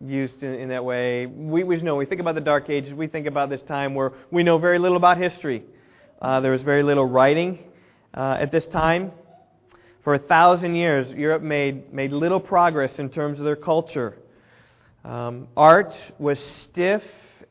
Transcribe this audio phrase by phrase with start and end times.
[0.00, 1.26] used in, in that way.
[1.26, 4.12] We, we know, we think about the Dark Ages, we think about this time where
[4.30, 5.64] we know very little about history.
[6.20, 7.58] Uh, there was very little writing
[8.14, 9.12] uh, at this time.
[10.04, 14.16] For a thousand years, Europe made, made little progress in terms of their culture.
[15.04, 17.02] Um, art was stiff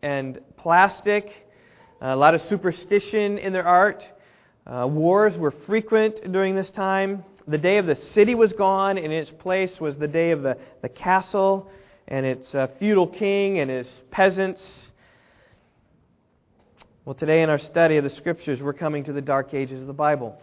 [0.02, 1.30] and plastic,
[2.02, 4.04] a lot of superstition in their art.
[4.66, 7.24] Uh, wars were frequent during this time.
[7.48, 10.42] The day of the city was gone, and in its place was the day of
[10.42, 11.70] the, the castle
[12.08, 14.62] and its feudal king and his peasants.
[17.06, 19.88] Well, today in our study of the Scriptures, we're coming to the dark ages of
[19.88, 20.40] the Bible.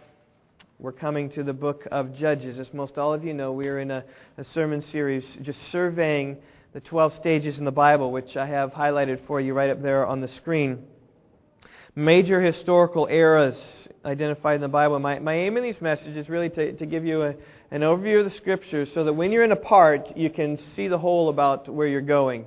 [0.79, 2.59] We're coming to the book of Judges.
[2.59, 4.03] As most all of you know, we are in a,
[4.37, 6.37] a sermon series just surveying
[6.73, 10.05] the 12 stages in the Bible, which I have highlighted for you right up there
[10.05, 10.85] on the screen
[11.95, 13.57] major historical eras
[14.03, 14.99] identified in the Bible.
[14.99, 17.35] My, my aim in these messages is really to, to give you a,
[17.71, 20.87] an overview of the Scriptures so that when you're in a part, you can see
[20.87, 22.45] the whole about where you're going.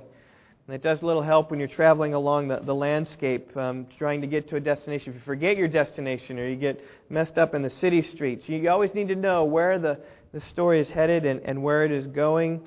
[0.67, 4.21] And it does a little help when you're traveling along the, the landscape, um, trying
[4.21, 5.09] to get to a destination.
[5.09, 8.69] If you forget your destination or you get messed up in the city streets, you
[8.69, 9.97] always need to know where the,
[10.31, 12.61] the story is headed and, and where it is going.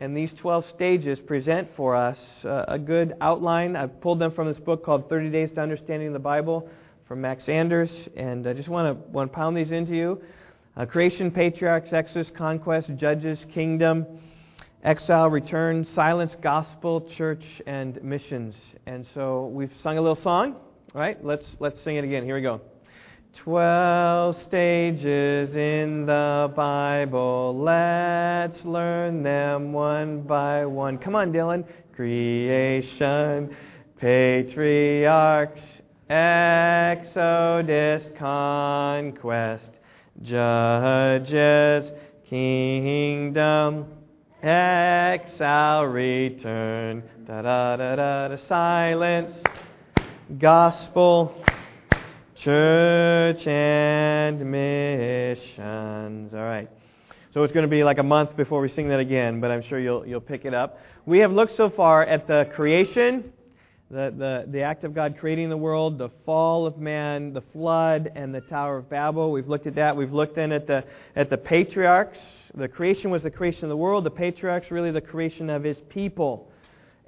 [0.00, 3.74] And these 12 stages present for us uh, a good outline.
[3.74, 6.70] I've pulled them from this book called 30 Days to Understanding the Bible
[7.08, 7.90] from Max Anders.
[8.16, 10.22] And I just want to, pound these into you.
[10.78, 14.06] Uh, creation, patriarchs, Exodus, conquest, judges, kingdom,
[14.84, 18.54] exile, return, silence, gospel, church, and missions.
[18.86, 20.54] And so we've sung a little song,
[20.94, 21.18] right?
[21.24, 22.22] Let's, let's sing it again.
[22.22, 22.60] Here we go.
[23.42, 27.60] Twelve stages in the Bible.
[27.60, 30.98] Let's learn them one by one.
[30.98, 31.64] Come on, Dylan.
[31.96, 33.56] Creation,
[33.96, 35.60] patriarchs,
[36.08, 39.70] Exodus, conquest,
[40.22, 41.90] judges,
[42.28, 43.86] kingdom,
[44.42, 49.32] exile, return, da da da da, da silence,
[50.38, 51.34] gospel,
[52.44, 56.32] Church and missions.
[56.32, 56.70] All right.
[57.34, 59.62] So it's going to be like a month before we sing that again, but I'm
[59.62, 60.78] sure you'll, you'll pick it up.
[61.04, 63.32] We have looked so far at the creation,
[63.90, 68.12] the, the, the act of God creating the world, the fall of man, the flood,
[68.14, 69.32] and the Tower of Babel.
[69.32, 69.96] We've looked at that.
[69.96, 70.84] We've looked then at the,
[71.16, 72.18] at the patriarchs.
[72.54, 74.04] The creation was the creation of the world.
[74.04, 76.50] The patriarchs, really the creation of his people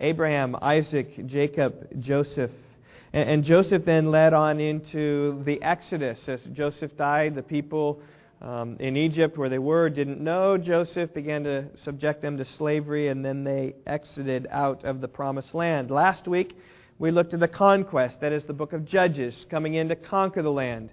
[0.02, 2.50] Abraham, Isaac, Jacob, Joseph,
[3.12, 6.18] and, and Joseph then led on into the Exodus.
[6.26, 8.00] As Joseph died, the people
[8.40, 13.08] um, in Egypt, where they were, didn't know Joseph, began to subject them to slavery,
[13.08, 15.90] and then they exited out of the promised land.
[15.90, 16.56] Last week,
[16.98, 18.20] we looked at the conquest.
[18.20, 20.90] That is the book of Judges, coming in to conquer the land.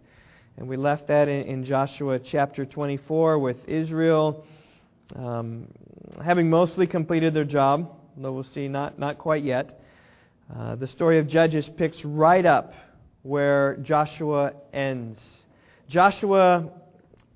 [0.58, 4.46] And we left that in, in Joshua chapter 24 with Israel
[5.16, 5.68] um,
[6.24, 9.82] having mostly completed their job, though we'll see not, not quite yet.
[10.54, 12.74] Uh, the story of Judges picks right up
[13.24, 15.20] where Joshua ends.
[15.90, 16.70] Joshua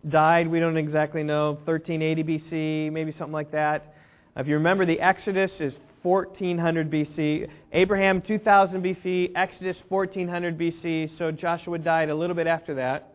[0.07, 3.95] died, we don't exactly know, 1380 BC, maybe something like that.
[4.35, 5.73] If you remember, the Exodus is
[6.03, 7.49] 1400 BC.
[7.73, 9.31] Abraham, 2000 BC.
[9.35, 11.17] Exodus, 1400 BC.
[11.17, 13.13] So Joshua died a little bit after that.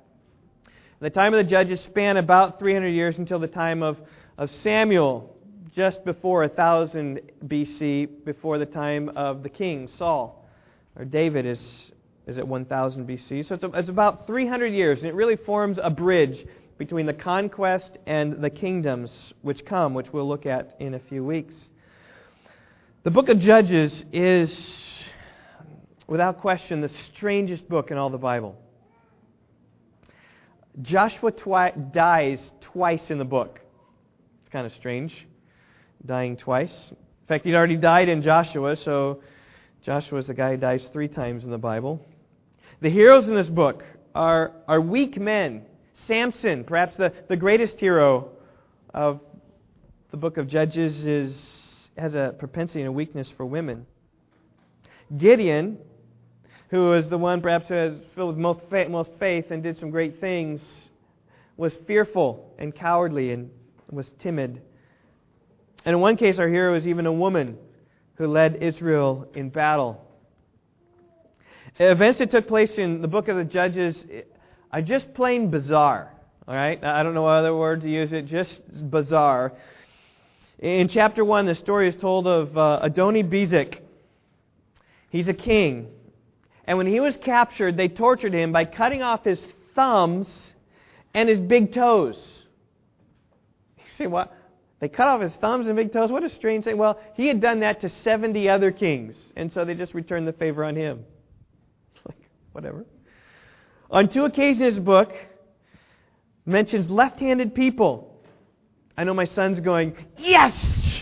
[1.01, 3.99] The time of the judges span about 300 years until the time of,
[4.39, 5.37] of Samuel,
[5.75, 10.47] just before 1000 BC, before the time of the king, Saul.
[10.97, 11.61] Or David is,
[12.27, 13.47] is at 1000 BC.
[13.47, 16.47] So it's, a, it's about 300 years, and it really forms a bridge
[16.79, 19.11] between the conquest and the kingdoms
[19.43, 21.55] which come, which we'll look at in a few weeks.
[23.05, 24.77] The book of Judges is,
[26.07, 28.57] without question, the strangest book in all the Bible.
[30.83, 33.61] Joshua twi- dies twice in the book.
[34.43, 35.27] It's kind of strange
[36.05, 36.91] dying twice.
[36.91, 39.23] In fact, he'd already died in Joshua, so
[39.83, 42.05] Joshua is the guy who dies three times in the Bible.
[42.81, 43.83] The heroes in this book
[44.15, 45.65] are, are weak men.
[46.07, 48.31] Samson, perhaps the, the greatest hero
[48.95, 49.21] of
[50.11, 51.37] the book of Judges, is,
[51.99, 53.87] has a propensity and a weakness for women.
[55.17, 55.79] Gideon,
[56.71, 59.79] who is the one perhaps who is filled with most faith, most faith and did
[59.79, 60.61] some great things,
[61.57, 63.51] was fearful and cowardly and
[63.91, 64.61] was timid.
[65.85, 67.57] And in one case, our hero is even a woman
[68.15, 70.03] who led Israel in battle.
[71.79, 73.97] Events that took place in the book of the Judges
[74.77, 76.13] are just plain bizarre.
[76.47, 76.83] All right?
[76.85, 79.55] I don't know what other word to use it, just bizarre.
[80.59, 83.81] In chapter 1, the story is told of uh, Adoni Bezek.
[85.09, 85.89] He's a king.
[86.67, 89.41] And when he was captured, they tortured him by cutting off his
[89.75, 90.27] thumbs
[91.15, 92.19] and his big toes.
[93.79, 94.37] You say, what?
[94.81, 96.11] They cut off his thumbs and big toes.
[96.13, 96.77] What a strange thing.
[96.77, 100.35] Well, he had done that to 70 other kings, and so they just returned the
[100.35, 101.05] favor on him.
[102.05, 102.19] Like,
[102.53, 102.85] whatever.
[103.91, 105.13] On two occasions, his book
[106.45, 108.21] mentions left handed people.
[108.97, 110.53] I know my son's going, Yes!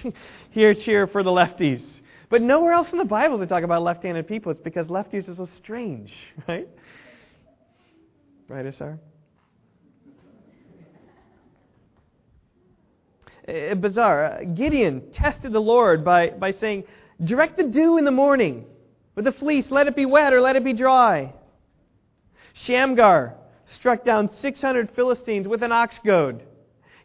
[0.51, 1.83] Here, cheer for the lefties.
[2.31, 4.53] But nowhere else in the Bible they talk about left handed people.
[4.53, 6.13] It's because lefties are so strange,
[6.49, 6.69] right?
[8.49, 8.99] Right, Asar?
[13.47, 14.43] Uh, bizarre.
[14.55, 16.85] Gideon tested the Lord by, by saying,
[17.23, 18.65] Direct the dew in the morning
[19.15, 21.33] with the fleece, let it be wet or let it be dry.
[22.55, 23.35] Shamgar
[23.77, 26.43] struck down 600 Philistines with an ox goad.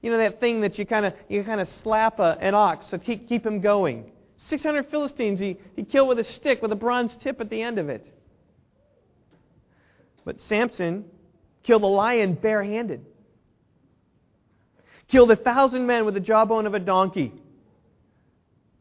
[0.01, 2.85] You know that thing that you kind of you kind of slap a, an ox
[2.87, 4.11] to keep, keep him going.
[4.47, 7.77] 600 Philistines he, he killed with a stick with a bronze tip at the end
[7.77, 8.07] of it.
[10.23, 11.05] But Samson
[11.63, 13.05] killed a lion barehanded.
[15.09, 17.33] Killed a thousand men with the jawbone of a donkey.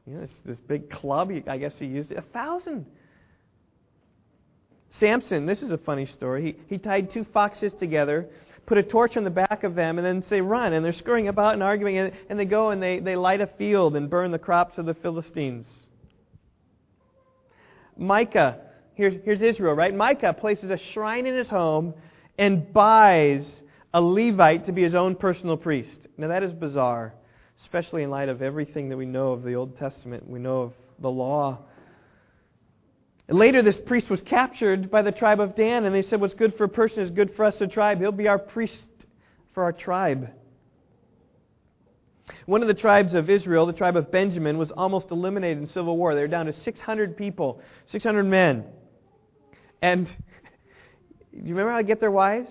[0.06, 2.18] You know, this, this big club, I guess he used it.
[2.18, 2.86] A thousand.
[5.00, 6.56] Samson, this is a funny story.
[6.68, 8.28] He, he tied two foxes together,
[8.66, 10.72] put a torch on the back of them, and then say, run.
[10.72, 13.46] And they're scurrying about and arguing, and, and they go and they, they light a
[13.46, 15.66] field and burn the crops of the Philistines.
[17.96, 18.58] Micah,
[18.94, 19.94] here's, here's Israel, right?
[19.94, 21.94] Micah places a shrine in his home
[22.38, 23.44] and buys
[23.94, 25.98] a Levite to be his own personal priest.
[26.16, 27.14] Now, that is bizarre,
[27.62, 30.28] especially in light of everything that we know of the Old Testament.
[30.28, 31.58] We know of the law.
[33.30, 36.54] Later, this priest was captured by the tribe of Dan, and they said, What's good
[36.56, 37.98] for a person is good for us, the tribe.
[37.98, 38.74] He'll be our priest
[39.52, 40.30] for our tribe.
[42.46, 45.96] One of the tribes of Israel, the tribe of Benjamin, was almost eliminated in civil
[45.98, 46.14] war.
[46.14, 48.64] They were down to 600 people, 600 men.
[49.82, 50.12] And do
[51.32, 52.50] you remember how to get their wives?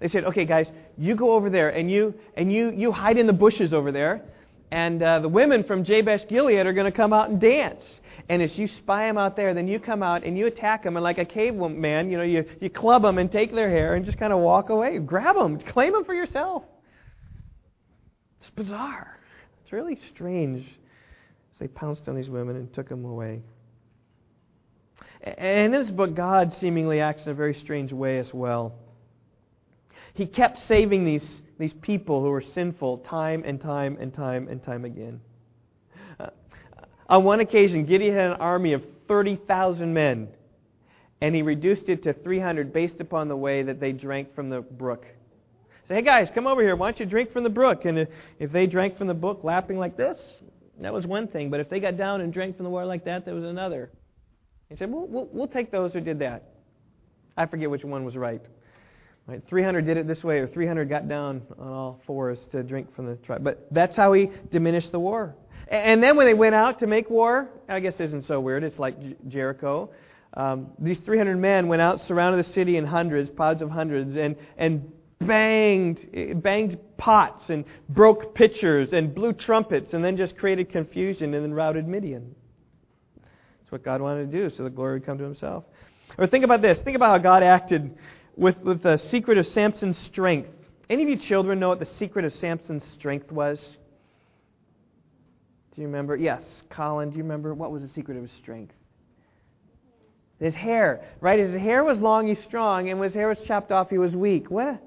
[0.00, 0.66] They said, okay, guys,
[0.96, 4.22] you go over there and you, and you, you hide in the bushes over there,
[4.70, 7.82] and uh, the women from Jabesh Gilead are going to come out and dance.
[8.28, 10.96] And as you spy them out there, then you come out and you attack them,
[10.96, 14.04] and like a caveman, you know, you, you club them and take their hair and
[14.04, 14.98] just kind of walk away.
[14.98, 16.62] Grab them, claim them for yourself.
[18.40, 19.18] It's bizarre.
[19.62, 20.64] It's really strange.
[20.66, 23.42] So they pounced on these women and took them away.
[25.22, 28.74] And in this book, God seemingly acts in a very strange way as well.
[30.14, 31.26] He kept saving these,
[31.58, 35.20] these people who were sinful time and time and time and time again.
[37.08, 40.28] On one occasion, Gideon had an army of 30,000 men,
[41.20, 44.60] and he reduced it to 300 based upon the way that they drank from the
[44.60, 45.04] brook.
[45.88, 46.76] Say, hey guys, come over here.
[46.76, 47.84] Why don't you drink from the brook?
[47.84, 48.08] And
[48.38, 50.18] if they drank from the brook lapping like this,
[50.80, 51.50] that was one thing.
[51.50, 53.90] But if they got down and drank from the water like that, that was another.
[54.70, 56.54] He said, well, we'll, we'll take those who did that.
[57.36, 58.40] I forget which one was right.
[59.26, 59.42] Right?
[59.48, 63.06] 300 did it this way, or 300 got down on all fours to drink from
[63.06, 63.44] the tribe.
[63.44, 65.34] But that's how he diminished the war.
[65.68, 68.64] And then when they went out to make war, I guess isn't so weird.
[68.64, 68.96] It's like
[69.28, 69.90] Jericho.
[70.36, 74.36] Um, these 300 men went out, surrounded the city in hundreds, pods of hundreds, and,
[74.58, 81.34] and banged, banged pots and broke pitchers and blew trumpets and then just created confusion
[81.34, 82.34] and then routed Midian.
[83.16, 85.64] That's what God wanted to do so the glory would come to himself.
[86.18, 86.78] Or think about this.
[86.80, 87.96] Think about how God acted
[88.36, 90.50] with, with the secret of Samson's strength.
[90.90, 93.64] Any of you children know what the secret of Samson's strength was?
[95.74, 96.16] Do you remember?
[96.16, 98.74] Yes, Colin, do you remember what was the secret of his strength?
[100.40, 101.38] His hair, right?
[101.38, 104.14] His hair was long, he's strong, and when his hair was chopped off, he was
[104.14, 104.50] weak.
[104.50, 104.82] What?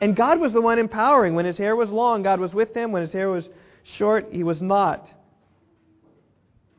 [0.00, 1.34] And God was the one empowering.
[1.34, 2.92] When his hair was long, God was with him.
[2.92, 3.48] When his hair was
[3.96, 5.08] short, he was not.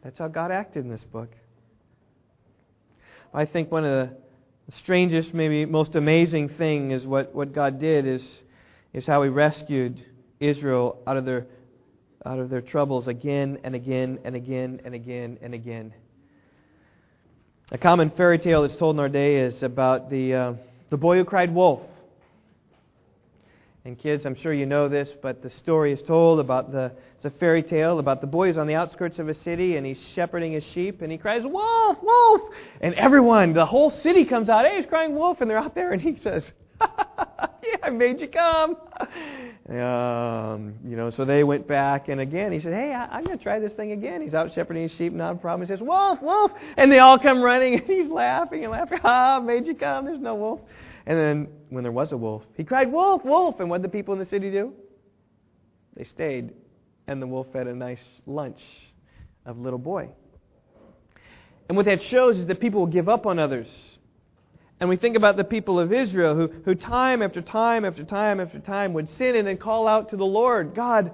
[0.04, 1.30] That's how God acted in this book.
[3.34, 4.18] I think one of the
[4.78, 8.24] strangest, maybe most amazing thing is what, what God did is,
[8.94, 10.04] is how He rescued
[10.40, 11.48] Israel out of their
[12.26, 15.94] out of their troubles again and again and again and again and again.
[17.72, 20.54] A common fairy tale that's told in our day is about the uh,
[20.90, 21.82] the boy who cried wolf.
[23.84, 27.26] And kids, I'm sure you know this, but the story is told about the it's
[27.26, 30.00] a fairy tale about the boy who's on the outskirts of a city and he's
[30.14, 32.42] shepherding his sheep and he cries, Wolf, Wolf!
[32.80, 35.42] And everyone, the whole city comes out, Hey, he's crying wolf!
[35.42, 36.44] And they're out there and he says,
[37.84, 38.78] I made you come.
[39.70, 43.38] Um, you know, so they went back and again he said, Hey, I, am going
[43.38, 44.22] to try this thing again.
[44.22, 45.68] He's out shepherding his sheep, not a problem.
[45.68, 46.52] He says, Wolf, Wolf!
[46.78, 49.00] And they all come running and he's laughing and laughing.
[49.04, 50.06] Ah, made you come.
[50.06, 50.60] There's no wolf.
[51.06, 53.60] And then when there was a wolf, he cried, Wolf, Wolf!
[53.60, 54.74] And what did the people in the city do?
[55.96, 56.54] They stayed
[57.08, 58.60] and the wolf had a nice lunch
[59.46, 60.10] of little boy.
[61.68, 63.68] And what that shows is that people will give up on others.
[64.80, 68.40] And we think about the people of Israel who, who time after time after time
[68.40, 71.12] after time would sin and then call out to the Lord, God,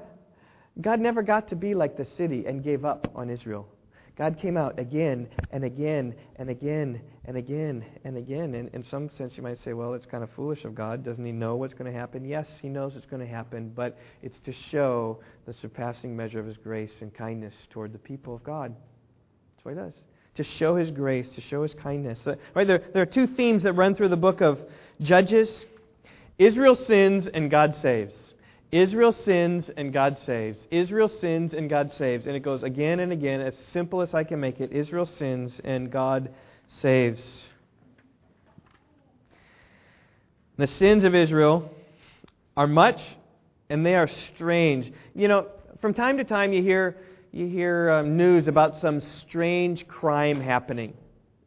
[0.81, 3.67] God never got to be like the city and gave up on Israel.
[4.15, 8.53] God came out again and again and again and again and again.
[8.53, 11.03] And in some sense, you might say, well, it's kind of foolish of God.
[11.03, 12.23] Doesn't He know what's going to happen?
[12.25, 16.45] Yes, He knows it's going to happen, but it's to show the surpassing measure of
[16.45, 18.75] His grace and kindness toward the people of God.
[19.55, 19.93] That's what He does.
[20.35, 22.19] To show His grace, to show His kindness.
[22.25, 24.59] Uh, right, there, there are two themes that run through the book of
[25.01, 25.49] Judges
[26.39, 28.13] Israel sins and God saves.
[28.71, 30.57] Israel sins and God saves.
[30.71, 32.25] Israel sins and God saves.
[32.25, 34.71] And it goes again and again, as simple as I can make it.
[34.71, 36.33] Israel sins and God
[36.67, 37.23] saves.
[40.57, 41.69] The sins of Israel
[42.57, 42.99] are much
[43.69, 44.91] and they are strange.
[45.13, 45.47] You know,
[45.79, 46.97] from time to time you hear
[47.33, 50.93] you hear um, news about some strange crime happening.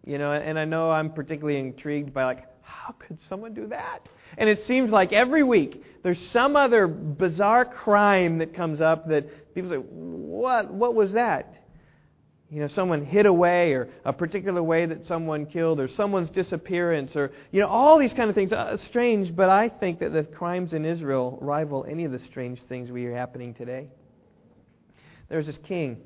[0.04, 4.08] You know, and I know I'm particularly intrigued by like how could someone do that?
[4.36, 9.54] And it seems like every week there's some other bizarre crime that comes up that
[9.54, 10.72] people say, "What?
[10.72, 11.54] What was that?"
[12.50, 17.14] You know, someone hid away, or a particular way that someone killed, or someone's disappearance,
[17.14, 18.52] or you know, all these kind of things.
[18.52, 22.62] Uh, strange, but I think that the crimes in Israel rival any of the strange
[22.64, 23.88] things we are happening today.
[25.28, 25.98] There's this king,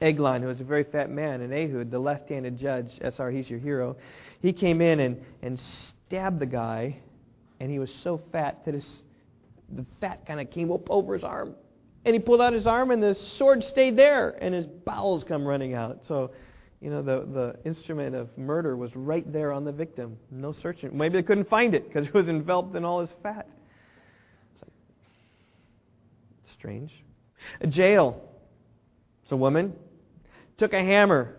[0.00, 2.90] Eglon, who was a very fat man, and Ehud, the left-handed judge.
[3.00, 3.96] SR, he's your hero.
[4.40, 5.60] He came in and and
[6.06, 6.98] stabbed the guy,
[7.60, 9.02] and he was so fat that his
[9.74, 11.54] the fat kind of came up over his arm.
[12.04, 15.44] And he pulled out his arm, and the sword stayed there, and his bowels come
[15.44, 16.02] running out.
[16.06, 16.30] So,
[16.80, 20.16] you know, the, the instrument of murder was right there on the victim.
[20.30, 20.96] No searching.
[20.96, 23.48] Maybe they couldn't find it because it was enveloped in all his fat.
[24.54, 24.72] It's Like,
[26.52, 26.92] strange.
[27.60, 28.20] A Jael.
[29.22, 29.74] It's a woman.
[30.58, 31.36] Took a hammer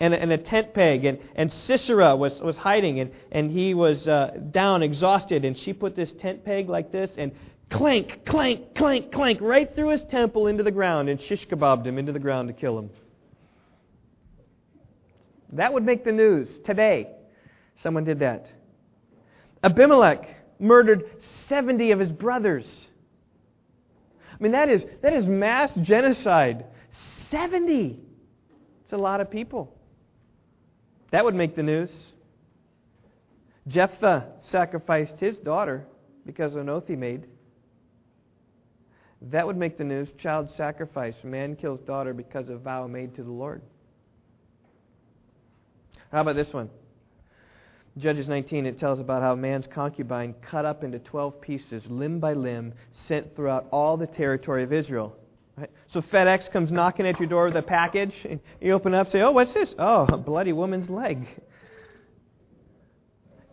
[0.00, 1.04] and a, and a tent peg.
[1.04, 5.44] And, and Sisera was, was hiding, and, and he was uh, down, exhausted.
[5.44, 7.32] And she put this tent peg like this and
[7.70, 11.98] clank, clank, clank, clank, right through his temple into the ground and shish kebabbed him
[11.98, 12.90] into the ground to kill him.
[15.52, 17.08] That would make the news today.
[17.82, 18.46] Someone did that.
[19.62, 21.04] Abimelech murdered
[21.48, 22.66] 70 of his brothers.
[24.38, 26.66] I mean, that is, that is mass genocide.
[27.30, 27.98] 70.
[28.84, 29.74] It's a lot of people.
[31.10, 31.90] That would make the news.
[33.66, 35.86] Jephthah sacrificed his daughter
[36.24, 37.26] because of an oath he made.
[39.20, 40.08] That would make the news.
[40.22, 41.14] Child sacrifice.
[41.24, 43.62] Man kills daughter because of a vow made to the Lord.
[46.12, 46.70] How about this one?
[47.98, 52.20] Judges 19, it tells about how a man's concubine cut up into 12 pieces, limb
[52.20, 52.72] by limb,
[53.08, 55.16] sent throughout all the territory of Israel.
[55.56, 55.70] Right?
[55.88, 59.22] So FedEx comes knocking at your door with a package, and you open up, say,
[59.22, 59.74] "Oh, what's this?
[59.78, 61.26] Oh, a bloody woman's leg."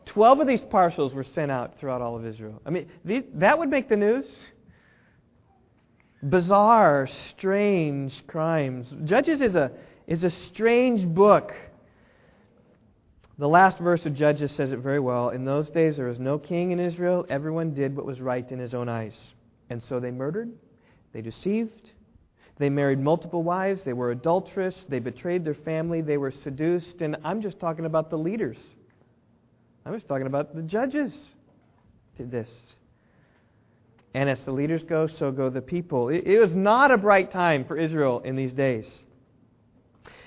[0.06, 2.62] Twelve of these parcels were sent out throughout all of Israel.
[2.66, 4.28] I mean, these, that would make the news.
[6.30, 8.94] Bizarre, strange crimes.
[9.06, 9.72] Judges is a
[10.06, 11.52] is a strange book.
[13.38, 15.30] The last verse of Judges says it very well.
[15.30, 17.26] In those days there was no king in Israel.
[17.30, 19.16] Everyone did what was right in his own eyes.
[19.70, 20.52] And so they murdered,
[21.12, 21.92] they deceived,
[22.58, 23.82] they married multiple wives.
[23.84, 24.76] They were adulterous.
[24.88, 26.02] They betrayed their family.
[26.02, 27.02] They were seduced.
[27.02, 28.58] And I'm just talking about the leaders.
[29.86, 31.14] I'm just talking about the judges
[32.18, 32.50] did this.
[34.14, 36.08] And as the leaders go, so go the people.
[36.08, 38.90] It, it was not a bright time for Israel in these days.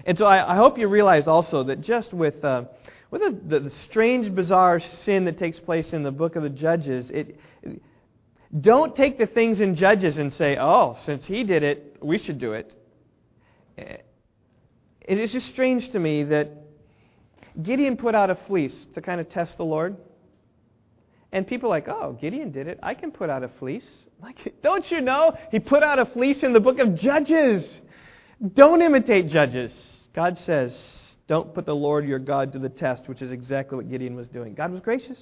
[0.05, 2.65] And so I, I hope you realize also that just with, uh,
[3.11, 7.11] with the, the, strange, bizarre sin that takes place in the book of the Judges,
[7.11, 7.39] it,
[8.61, 12.39] don't take the things in Judges and say, oh, since he did it, we should
[12.39, 12.73] do it.
[13.79, 13.97] Eh,
[15.01, 16.51] it is just strange to me that
[17.63, 19.97] Gideon put out a fleece to kind of test the Lord.
[21.33, 22.79] And people are like, oh, Gideon did it.
[22.83, 23.85] I can put out a fleece.
[24.23, 25.37] Like, don't you know?
[25.51, 27.65] He put out a fleece in the book of Judges.
[28.55, 29.73] Don't imitate Judges.
[30.15, 30.77] God says,
[31.29, 34.27] don't put the Lord your God to the test, which is exactly what Gideon was
[34.29, 34.55] doing.
[34.55, 35.19] God was gracious.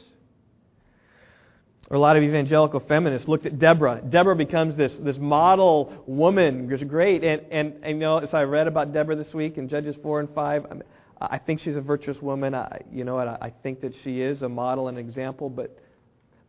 [1.91, 4.01] Or a lot of evangelical feminists looked at Deborah.
[4.09, 7.23] Deborah becomes this, this model woman, which is great.
[7.23, 10.21] And, and, and you know, as I read about Deborah this week in Judges 4
[10.21, 10.83] and 5,
[11.21, 12.55] I think she's a virtuous woman.
[12.55, 15.79] I, you know, I, I think that she is a model and example, but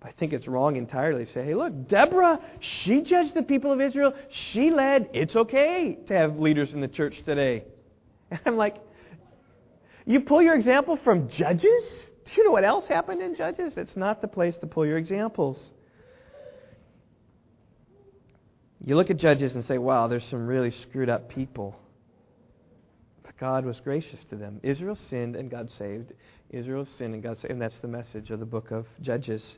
[0.01, 3.81] I think it's wrong entirely to say, hey, look, Deborah, she judged the people of
[3.81, 4.13] Israel.
[4.51, 5.09] She led.
[5.13, 7.63] It's okay to have leaders in the church today.
[8.29, 8.75] And I'm like,
[10.07, 12.05] you pull your example from Judges?
[12.25, 13.73] Do you know what else happened in Judges?
[13.77, 15.69] It's not the place to pull your examples.
[18.85, 21.75] You look at Judges and say, wow, there's some really screwed up people.
[23.23, 24.61] But God was gracious to them.
[24.63, 26.13] Israel sinned and God saved.
[26.49, 27.51] Israel sinned and God saved.
[27.51, 29.57] And that's the message of the book of Judges.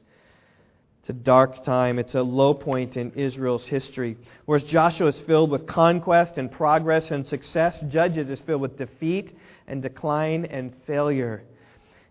[1.02, 2.00] It's a dark time.
[2.00, 4.18] It's a low point in Israel's history.
[4.46, 9.38] Whereas Joshua is filled with conquest and progress and success, Judges is filled with defeat
[9.70, 11.44] and decline and failure.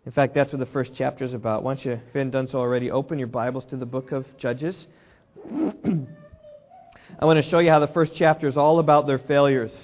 [0.06, 1.62] In fact, that's what the first chapter is about.
[1.62, 4.24] Once you, if you haven't done so already, open your Bibles to the book of
[4.38, 4.86] Judges.
[5.44, 9.74] I want to show you how the first chapter is all about their failures.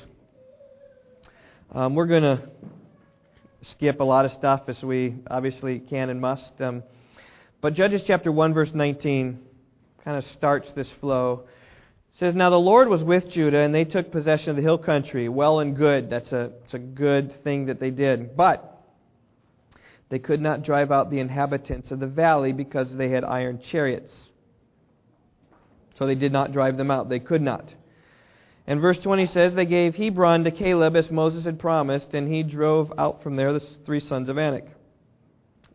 [1.73, 2.49] Um, we're going to
[3.63, 6.53] skip a lot of stuff as we obviously can and must.
[6.61, 6.85] Um,
[7.61, 9.41] but Judges chapter 1, verse 19
[10.05, 11.45] kind of starts this flow.
[12.19, 15.29] Says, Now the Lord was with Judah, and they took possession of the hill country.
[15.29, 16.11] Well and good.
[16.11, 18.37] That's a, it's a good thing that they did.
[18.37, 18.71] But
[20.11, 24.13] they could not drive out the inhabitants of the valley because they had iron chariots.
[25.99, 27.09] So they did not drive them out.
[27.09, 27.75] They could not.
[28.67, 32.45] And verse 20 says, They gave Hebron to Caleb as Moses had promised, and he
[32.45, 34.67] drove out from there the three sons of Anak.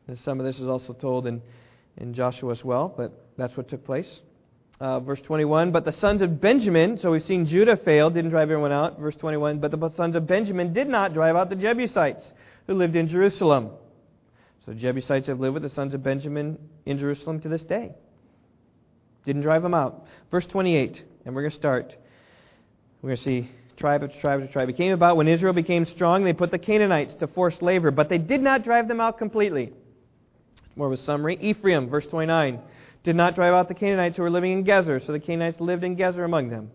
[0.08, 1.42] And some of this is also told in,
[1.98, 4.22] in Joshua as well, but that's what took place.
[4.80, 8.44] Uh, verse 21, but the sons of Benjamin, so we've seen Judah failed, didn't drive
[8.44, 8.98] everyone out.
[8.98, 12.24] Verse 21, but the sons of Benjamin did not drive out the Jebusites
[12.66, 13.72] who lived in Jerusalem.
[14.66, 17.94] So the Jebusites have lived with the sons of Benjamin in Jerusalem to this day.
[19.26, 20.06] Didn't drive them out.
[20.32, 21.94] Verse 28, and we're going to start.
[23.02, 24.70] We're going to see tribe after tribe after tribe.
[24.70, 28.08] It came about when Israel became strong, they put the Canaanites to forced labor, but
[28.08, 29.74] they did not drive them out completely.
[30.78, 31.38] More of a summary.
[31.42, 32.60] Ephraim, verse 29,
[33.04, 35.84] did not drive out the Canaanites who were living in Gezer, so the Canaanites lived
[35.84, 36.72] in Gezer among them.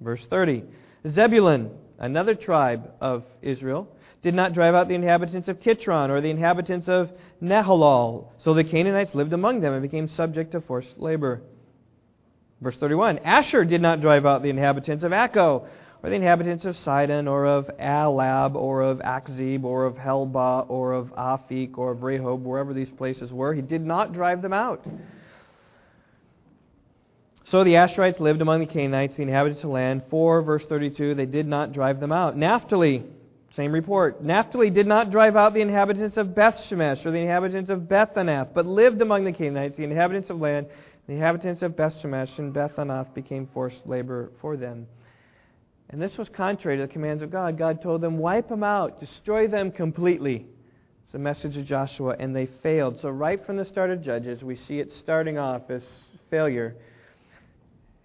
[0.00, 0.64] Verse 30.
[1.08, 3.88] Zebulun, another tribe of Israel,
[4.22, 7.10] did not drive out the inhabitants of Kitron or the inhabitants of
[7.42, 11.40] Nahalal, so the Canaanites lived among them and became subject to forced labor.
[12.60, 15.66] Verse 31 Asher did not drive out the inhabitants of Acco,
[16.02, 20.92] or the inhabitants of Sidon, or of Ahlab, or of Achzib, or of Helba, or
[20.92, 23.54] of Aphik, or of Rehob, wherever these places were.
[23.54, 24.84] He did not drive them out.
[27.50, 30.02] So the Asherites lived among the Canaanites, the inhabitants of land.
[30.10, 32.36] 4, verse 32, they did not drive them out.
[32.36, 33.04] Naphtali,
[33.56, 34.22] same report.
[34.22, 38.52] Naphtali did not drive out the inhabitants of Beth Shemesh, or the inhabitants of Bethanath,
[38.54, 40.66] but lived among the Canaanites, the inhabitants of land
[41.08, 44.86] the inhabitants of Beth Shemesh and Beth Anath became forced labor for them.
[45.88, 47.56] And this was contrary to the commands of God.
[47.56, 50.46] God told them, wipe them out, destroy them completely.
[51.06, 52.98] It's a message of Joshua, and they failed.
[53.00, 55.82] So, right from the start of Judges, we see it starting off as
[56.28, 56.76] failure,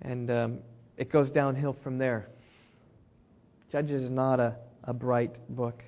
[0.04, 0.60] and um,
[0.98, 2.28] it goes downhill from there.
[3.72, 5.84] Judges is not a, a bright book.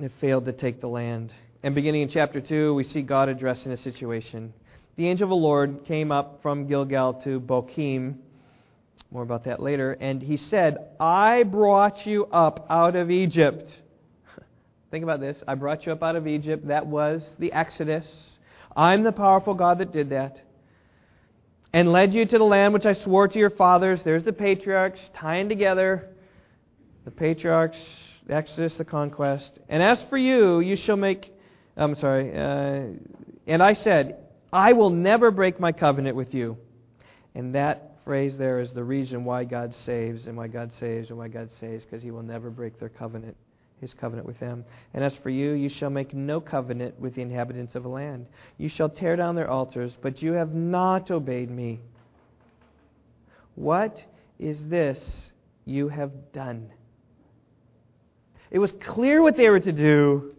[0.00, 1.32] It failed to take the land.
[1.62, 4.52] And beginning in chapter 2, we see God addressing the situation
[4.96, 8.16] the angel of the Lord came up from Gilgal to Bochim.
[9.10, 9.92] More about that later.
[9.92, 13.68] And he said, I brought you up out of Egypt.
[14.90, 15.36] Think about this.
[15.46, 16.68] I brought you up out of Egypt.
[16.68, 18.06] That was the Exodus.
[18.74, 20.40] I'm the powerful God that did that.
[21.76, 24.00] And led you to the land which I swore to your fathers.
[24.02, 26.08] There's the patriarchs tying together
[27.04, 27.76] the patriarchs,
[28.26, 29.50] the Exodus, the conquest.
[29.68, 31.30] And as for you, you shall make.
[31.76, 32.34] I'm sorry.
[32.34, 32.96] Uh,
[33.46, 36.56] and I said, I will never break my covenant with you.
[37.34, 41.18] And that phrase there is the reason why God saves and why God saves and
[41.18, 43.36] why God saves, because he will never break their covenant,
[43.80, 44.64] his covenant with them.
[44.94, 48.26] And as for you, you shall make no covenant with the inhabitants of the land.
[48.58, 51.80] You shall tear down their altars, but you have not obeyed me.
[53.54, 54.00] What
[54.38, 54.98] is this
[55.64, 56.70] you have done?
[58.50, 60.34] It was clear what they were to do,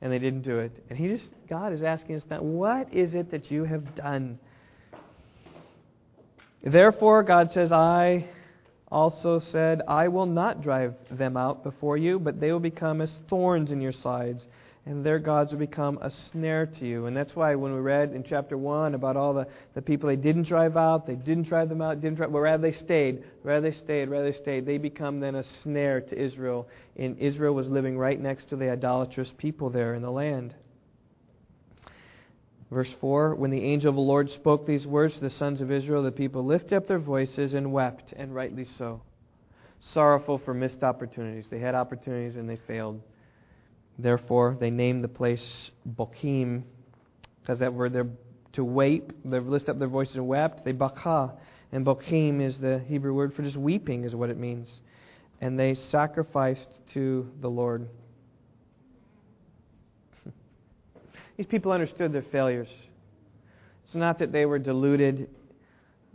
[0.00, 0.72] and they didn't do it.
[0.88, 4.38] And he just God is asking us now, what is it that you have done?
[6.62, 8.26] Therefore, God says, I
[8.94, 13.10] also said, I will not drive them out before you, but they will become as
[13.28, 14.46] thorns in your sides,
[14.86, 17.06] and their gods will become a snare to you.
[17.06, 20.14] And that's why when we read in chapter 1 about all the, the people they
[20.14, 23.68] didn't drive out, they didn't drive them out, didn't drive, but rather they stayed, rather
[23.68, 26.68] they stayed, rather they stayed, they become then a snare to Israel.
[26.96, 30.54] And Israel was living right next to the idolatrous people there in the land.
[32.70, 35.70] Verse 4 When the angel of the Lord spoke these words to the sons of
[35.70, 39.02] Israel, the people lifted up their voices and wept, and rightly so.
[39.92, 41.44] Sorrowful for missed opportunities.
[41.50, 43.00] They had opportunities and they failed.
[43.98, 46.64] Therefore, they named the place Bochim,
[47.40, 48.08] because that word there
[48.54, 49.12] to weep.
[49.24, 50.64] They lifted up their voices and wept.
[50.64, 51.32] They baka,
[51.72, 54.68] and Bochim is the Hebrew word for just weeping, is what it means.
[55.40, 57.88] And they sacrificed to the Lord.
[61.36, 62.68] These people understood their failures.
[63.86, 65.28] It's not that they were deluded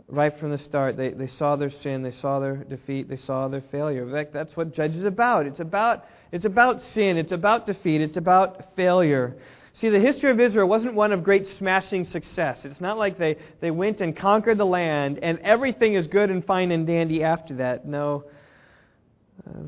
[0.08, 0.96] right from the start.
[0.96, 4.02] They, they saw their sin, they saw their defeat, they saw their failure.
[4.02, 5.46] In fact, that's what Judges is about.
[5.46, 9.36] It's about it's about sin, it's about defeat, it's about failure.
[9.74, 12.58] See, the history of Israel wasn't one of great smashing success.
[12.64, 16.44] It's not like they, they went and conquered the land and everything is good and
[16.44, 17.86] fine and dandy after that.
[17.86, 18.24] No,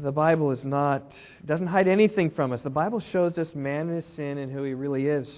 [0.03, 1.03] the Bible is not,
[1.45, 2.61] doesn't hide anything from us.
[2.63, 5.29] The Bible shows us man and his sin and who he really is.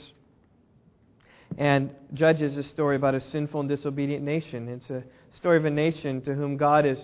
[1.56, 4.68] And Judges is a story about a sinful and disobedient nation.
[4.68, 5.04] It's a
[5.36, 6.98] story of a nation to whom God is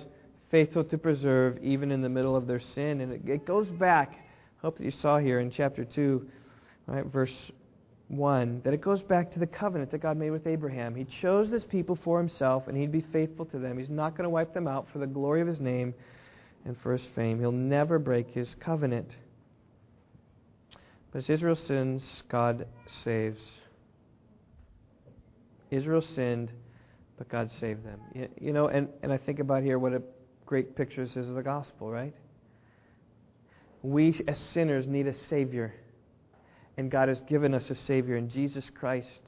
[0.50, 3.00] faithful to preserve even in the middle of their sin.
[3.00, 6.26] And it, it goes back, I hope that you saw here in chapter 2,
[6.86, 7.34] right, verse
[8.08, 10.96] 1, that it goes back to the covenant that God made with Abraham.
[10.96, 13.78] He chose this people for himself, and he'd be faithful to them.
[13.78, 15.94] He's not going to wipe them out for the glory of his name
[16.64, 17.38] and for his fame.
[17.40, 19.10] He'll never break his covenant.
[21.12, 22.66] But as Israel sins, God
[23.04, 23.40] saves.
[25.70, 26.50] Israel sinned,
[27.18, 28.00] but God saved them.
[28.40, 30.02] You know, and, and I think about here what a
[30.46, 32.14] great picture this is of the gospel, right?
[33.82, 35.74] We as sinners need a Savior.
[36.76, 39.20] And God has given us a Savior in Jesus Christ.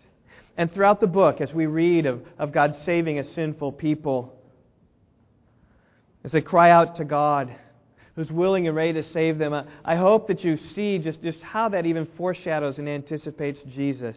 [0.56, 4.38] And throughout the book, as we read of, of God saving a sinful people,
[6.24, 7.54] as they cry out to God,
[8.14, 9.54] who's willing and ready to save them.
[9.84, 14.16] I hope that you see just, just how that even foreshadows and anticipates Jesus.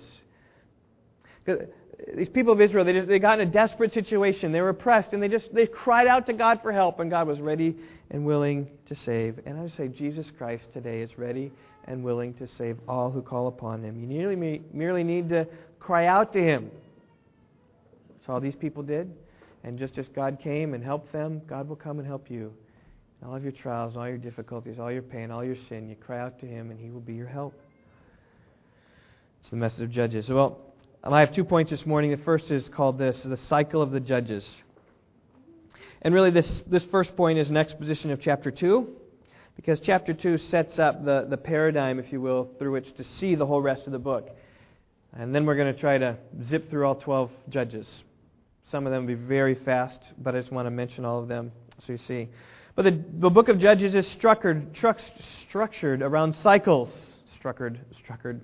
[2.15, 4.51] These people of Israel, they, just, they got in a desperate situation.
[4.51, 7.27] They were oppressed, and they just they cried out to God for help, and God
[7.27, 7.75] was ready
[8.11, 9.39] and willing to save.
[9.45, 11.51] And I say, Jesus Christ today is ready
[11.85, 13.99] and willing to save all who call upon Him.
[13.99, 15.47] You merely, merely need to
[15.79, 16.69] cry out to Him.
[18.09, 19.11] That's all these people did.
[19.65, 22.53] And just as God came and helped them, God will come and help you.
[23.25, 26.19] All of your trials, all your difficulties, all your pain, all your sin, you cry
[26.19, 27.59] out to Him and He will be your help.
[29.41, 30.29] It's the message of Judges.
[30.29, 30.59] Well,
[31.03, 32.11] um, I have two points this morning.
[32.11, 34.47] The first is called this the cycle of the Judges.
[36.03, 38.87] And really, this, this first point is an exposition of chapter 2,
[39.55, 43.33] because chapter 2 sets up the, the paradigm, if you will, through which to see
[43.33, 44.29] the whole rest of the book.
[45.13, 46.17] And then we're going to try to
[46.49, 47.87] zip through all 12 judges.
[48.71, 51.27] Some of them will be very fast, but I just want to mention all of
[51.27, 51.51] them
[51.85, 52.29] so you see.
[52.75, 54.99] But the, the book of Judges is structured, truck,
[55.47, 56.93] structured around cycles.
[57.37, 58.41] Structured, structured.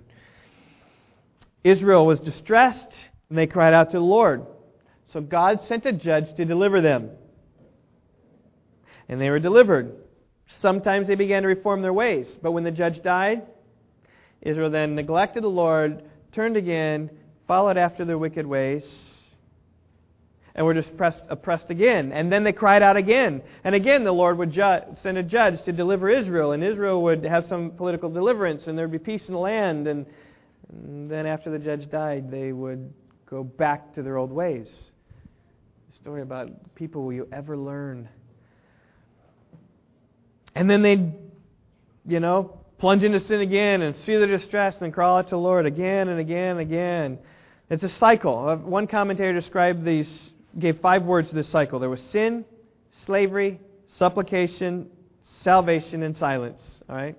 [1.64, 2.94] Israel was distressed,
[3.30, 4.46] and they cried out to the Lord.
[5.12, 7.10] So God sent a judge to deliver them.
[9.10, 9.96] And they were delivered.
[10.62, 12.28] Sometimes they began to reform their ways.
[12.42, 13.44] But when the judge died,
[14.42, 17.10] Israel then neglected the Lord, turned again,
[17.48, 18.84] followed after their wicked ways
[20.56, 22.12] and were oppressed, oppressed again.
[22.12, 23.42] And then they cried out again.
[23.64, 27.24] And again, the Lord would ju- send a judge to deliver Israel, and Israel would
[27.24, 29.88] have some political deliverance, and there would be peace in the land.
[29.88, 30.06] And,
[30.70, 32.94] and then after the judge died, they would
[33.30, 34.68] go back to their old ways.
[35.92, 38.10] A story about people will you ever learn?
[40.54, 41.14] And then they'd,
[42.06, 45.38] you know, plunge into sin again and see their distress and crawl out to the
[45.38, 47.20] Lord again and again and again.
[47.70, 48.50] It's a cycle.
[48.50, 52.46] Uh, one commentator described these gave five words to this cycle there was sin,
[53.06, 53.60] slavery,
[53.98, 54.90] supplication,
[55.42, 56.62] salvation, and silence.
[56.90, 57.16] All right?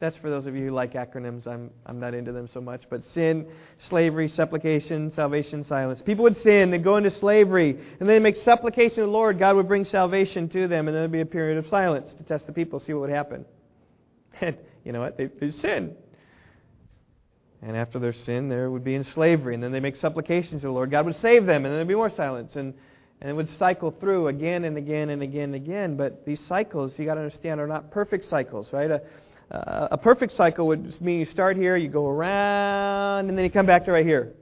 [0.00, 1.46] That's for those of you who like acronyms.
[1.46, 2.82] I'm, I'm not into them so much.
[2.90, 3.46] But sin,
[3.88, 6.02] slavery, supplication, salvation, silence.
[6.04, 9.38] People would sin, they'd go into slavery, and then make supplication to the Lord.
[9.38, 12.24] God would bring salvation to them, and then there'd be a period of silence to
[12.24, 13.46] test the people, see what would happen.
[14.40, 15.16] And you know what?
[15.16, 15.94] They, they sin.
[17.66, 19.54] And after their sin, there would be in slavery.
[19.54, 20.90] And then they make supplications to the Lord.
[20.90, 22.52] God would save them, and then there'd be more silence.
[22.56, 22.74] And,
[23.22, 25.96] and it would cycle through again and again and again and again.
[25.96, 28.90] But these cycles, you got to understand, are not perfect cycles, right?
[28.90, 29.00] A,
[29.92, 33.66] a perfect cycle would mean you start here, you go around, and then you come
[33.66, 34.34] back to right here.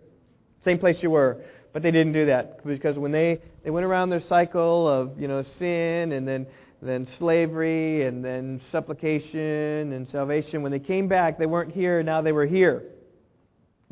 [0.64, 1.44] Same place you were.
[1.72, 5.26] But they didn't do that because when they, they went around their cycle of you
[5.26, 6.46] know sin and then
[6.82, 12.02] then slavery and then supplication and salvation, when they came back, they weren't here.
[12.02, 12.82] Now they were here.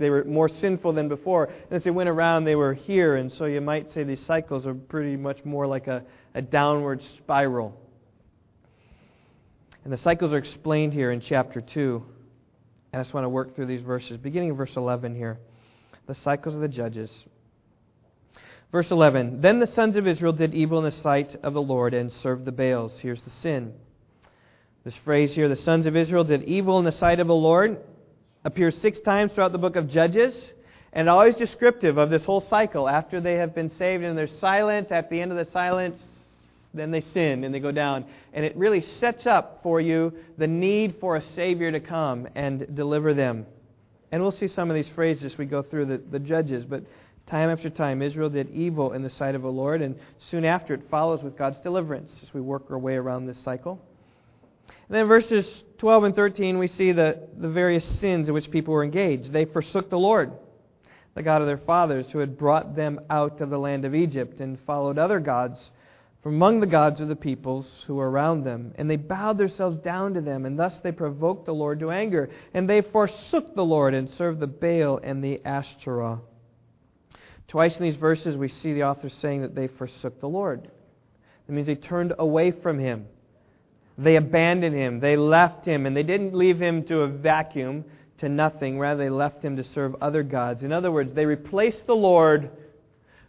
[0.00, 1.44] They were more sinful than before.
[1.44, 3.16] And as they went around, they were here.
[3.16, 6.02] And so you might say these cycles are pretty much more like a,
[6.34, 7.78] a downward spiral.
[9.84, 12.02] And the cycles are explained here in chapter 2.
[12.94, 15.38] I just want to work through these verses, beginning of verse 11 here.
[16.06, 17.10] The cycles of the judges.
[18.72, 21.92] Verse 11 Then the sons of Israel did evil in the sight of the Lord
[21.92, 22.98] and served the Baals.
[23.00, 23.74] Here's the sin.
[24.82, 27.78] This phrase here, the sons of Israel did evil in the sight of the Lord
[28.44, 30.34] appears six times throughout the book of Judges,
[30.92, 32.88] and always descriptive of this whole cycle.
[32.88, 35.96] After they have been saved and there's silence, at the end of the silence,
[36.74, 38.04] then they sin and they go down.
[38.32, 42.74] And it really sets up for you the need for a Savior to come and
[42.74, 43.46] deliver them.
[44.12, 46.82] And we'll see some of these phrases as we go through the, the Judges, but
[47.28, 49.96] time after time, Israel did evil in the sight of the Lord, and
[50.30, 53.80] soon after it follows with God's deliverance as we work our way around this cycle.
[54.90, 55.46] Then verses
[55.78, 59.32] 12 and 13, we see the, the various sins in which people were engaged.
[59.32, 60.32] They forsook the Lord,
[61.14, 64.40] the God of their fathers, who had brought them out of the land of Egypt,
[64.40, 65.70] and followed other gods
[66.24, 68.74] from among the gods of the peoples who were around them.
[68.74, 72.28] And they bowed themselves down to them, and thus they provoked the Lord to anger.
[72.52, 76.18] And they forsook the Lord and served the Baal and the Ashtoreth.
[77.46, 80.68] Twice in these verses, we see the author saying that they forsook the Lord.
[81.46, 83.06] That means they turned away from him.
[84.02, 85.00] They abandoned him.
[85.00, 85.84] They left him.
[85.84, 87.84] And they didn't leave him to a vacuum,
[88.18, 88.78] to nothing.
[88.78, 90.62] Rather, they left him to serve other gods.
[90.62, 92.50] In other words, they replaced the Lord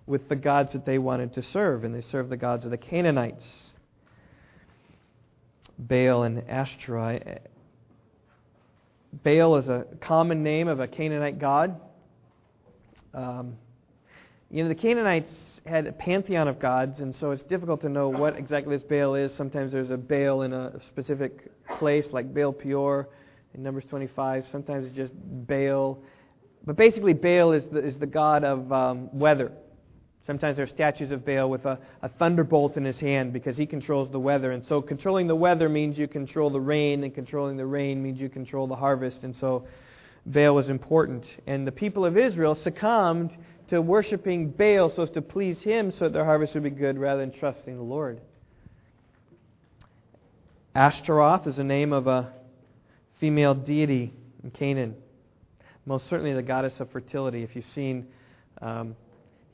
[0.08, 1.84] with the gods that they wanted to serve.
[1.84, 3.44] And they served the gods of the Canaanites
[5.78, 7.42] Baal and Ashtoreth.
[9.24, 11.80] Baal is a common name of a Canaanite god.
[13.14, 13.58] Um,
[14.50, 15.32] you know, the Canaanites
[15.66, 19.16] had a pantheon of gods, and so it's difficult to know what exactly this Baal
[19.16, 19.34] is.
[19.36, 23.10] Sometimes there's a Baal in a specific place, like Baal Peor
[23.54, 24.46] in Numbers 25.
[24.52, 26.00] Sometimes it's just Baal.
[26.66, 29.52] But basically, Baal is the, is the god of um, weather.
[30.26, 33.66] Sometimes there are statues of Baal with a, a thunderbolt in his hand because he
[33.66, 34.52] controls the weather.
[34.52, 38.20] And so controlling the weather means you control the rain, and controlling the rain means
[38.20, 39.24] you control the harvest.
[39.24, 39.68] And so
[40.26, 41.26] Baal was important.
[41.48, 43.32] And the people of Israel succumbed
[43.72, 47.00] to worshiping Baal so as to please him so that their harvest would be good
[47.00, 48.20] rather than trusting the Lord.
[50.76, 52.34] Ashtaroth is the name of a
[53.22, 54.96] female deity in Canaan.
[55.86, 57.44] Most certainly the goddess of fertility.
[57.44, 58.08] If you've seen,
[58.62, 58.94] um,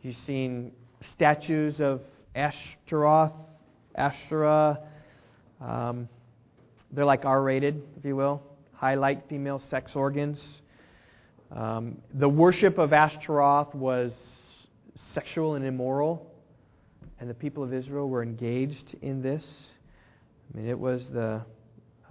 [0.02, 0.72] you've seen
[1.16, 2.02] statues of
[2.36, 3.34] Ashtaroth,
[3.94, 4.80] Ashtoreth,
[5.62, 6.10] um,
[6.92, 8.42] they're like R rated, if you will,
[8.74, 10.44] highlight female sex organs.
[11.52, 14.12] Um, the worship of Ashtaroth was
[15.14, 16.32] sexual and immoral,
[17.20, 19.46] and the people of Israel were engaged in this.
[20.54, 21.42] I mean, it was the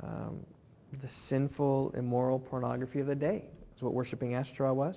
[0.03, 0.41] um,
[1.03, 3.45] the sinful, immoral pornography of the day.
[3.77, 4.97] Is what worshiping Ashtaroth was.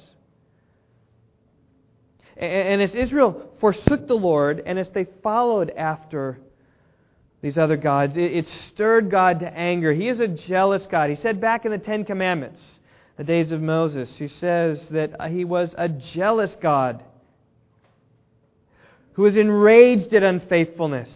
[2.38, 6.40] And, and as Israel forsook the Lord, and as they followed after
[7.42, 9.92] these other gods, it, it stirred God to anger.
[9.92, 11.10] He is a jealous God.
[11.10, 12.62] He said back in the Ten Commandments
[13.20, 17.04] the days of Moses, who says that he was a jealous God
[19.12, 21.10] who was enraged at unfaithfulness.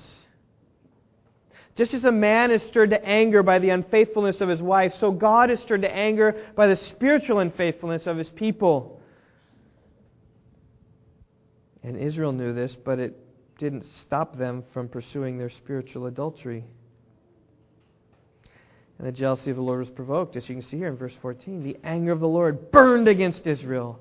[1.78, 5.12] Just as a man is stirred to anger by the unfaithfulness of his wife, so
[5.12, 9.02] God is stirred to anger by the spiritual unfaithfulness of his people.
[11.84, 13.18] And Israel knew this, but it
[13.58, 16.66] didn't stop them from pursuing their spiritual adultery.
[19.04, 21.12] And the jealousy of the Lord was provoked, as you can see here in verse
[21.22, 21.62] 14.
[21.62, 24.00] The anger of the Lord burned against Israel.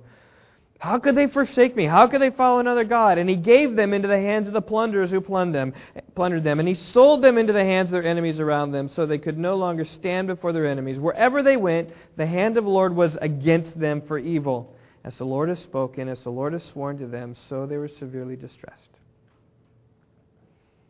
[0.78, 1.86] How could they forsake me?
[1.86, 3.18] How could they follow another God?
[3.18, 5.74] And he gave them into the hands of the plunderers who plundered them,
[6.14, 6.60] plundered them.
[6.60, 9.38] And he sold them into the hands of their enemies around them, so they could
[9.38, 11.00] no longer stand before their enemies.
[11.00, 14.76] Wherever they went, the hand of the Lord was against them for evil.
[15.02, 17.88] As the Lord has spoken, as the Lord has sworn to them, so they were
[17.88, 18.78] severely distressed.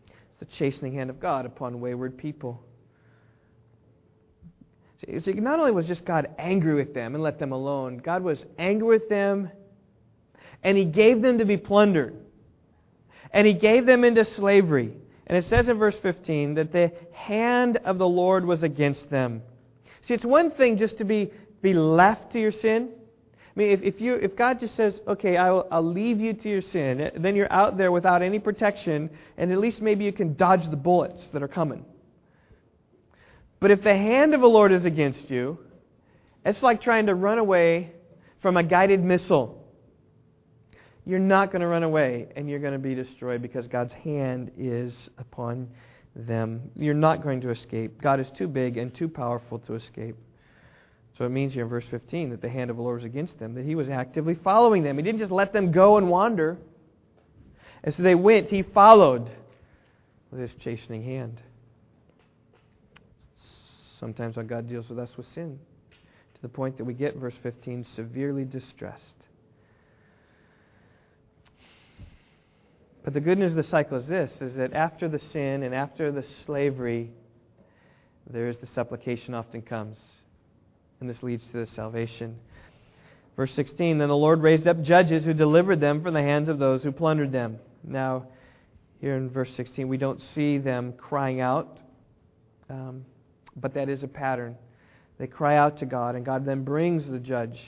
[0.06, 2.62] It's the chastening hand of God upon wayward people.
[5.04, 8.44] See, not only was just God angry with them and let them alone, God was
[8.58, 9.50] angry with them
[10.62, 12.14] and He gave them to be plundered.
[13.32, 14.92] And He gave them into slavery.
[15.26, 19.42] And it says in verse 15 that the hand of the Lord was against them.
[20.06, 22.90] See, it's one thing just to be, be left to your sin.
[23.54, 26.48] I mean, if, if, you, if God just says, okay, I'll, I'll leave you to
[26.48, 30.34] your sin, then you're out there without any protection, and at least maybe you can
[30.34, 31.84] dodge the bullets that are coming.
[33.62, 35.56] But if the hand of the Lord is against you,
[36.44, 37.92] it's like trying to run away
[38.40, 39.64] from a guided missile.
[41.06, 44.50] You're not going to run away and you're going to be destroyed because God's hand
[44.58, 45.68] is upon
[46.16, 46.72] them.
[46.76, 48.02] You're not going to escape.
[48.02, 50.16] God is too big and too powerful to escape.
[51.16, 53.38] So it means here in verse 15 that the hand of the Lord was against
[53.38, 54.96] them, that He was actively following them.
[54.96, 56.58] He didn't just let them go and wander.
[57.84, 59.30] As they went, He followed
[60.32, 61.40] with His chastening hand.
[64.02, 65.60] Sometimes when God deals with us with sin,
[66.34, 69.04] to the point that we get, verse 15, severely distressed.
[73.04, 75.72] But the good news of the cycle is this is that after the sin and
[75.72, 77.12] after the slavery,
[78.28, 79.98] there is the supplication often comes.
[80.98, 82.40] And this leads to the salvation.
[83.36, 86.58] Verse 16 Then the Lord raised up judges who delivered them from the hands of
[86.58, 87.60] those who plundered them.
[87.84, 88.26] Now,
[89.00, 91.78] here in verse 16, we don't see them crying out.
[92.68, 93.04] Um,
[93.56, 94.56] but that is a pattern.
[95.18, 97.58] They cry out to God, and God then brings the judge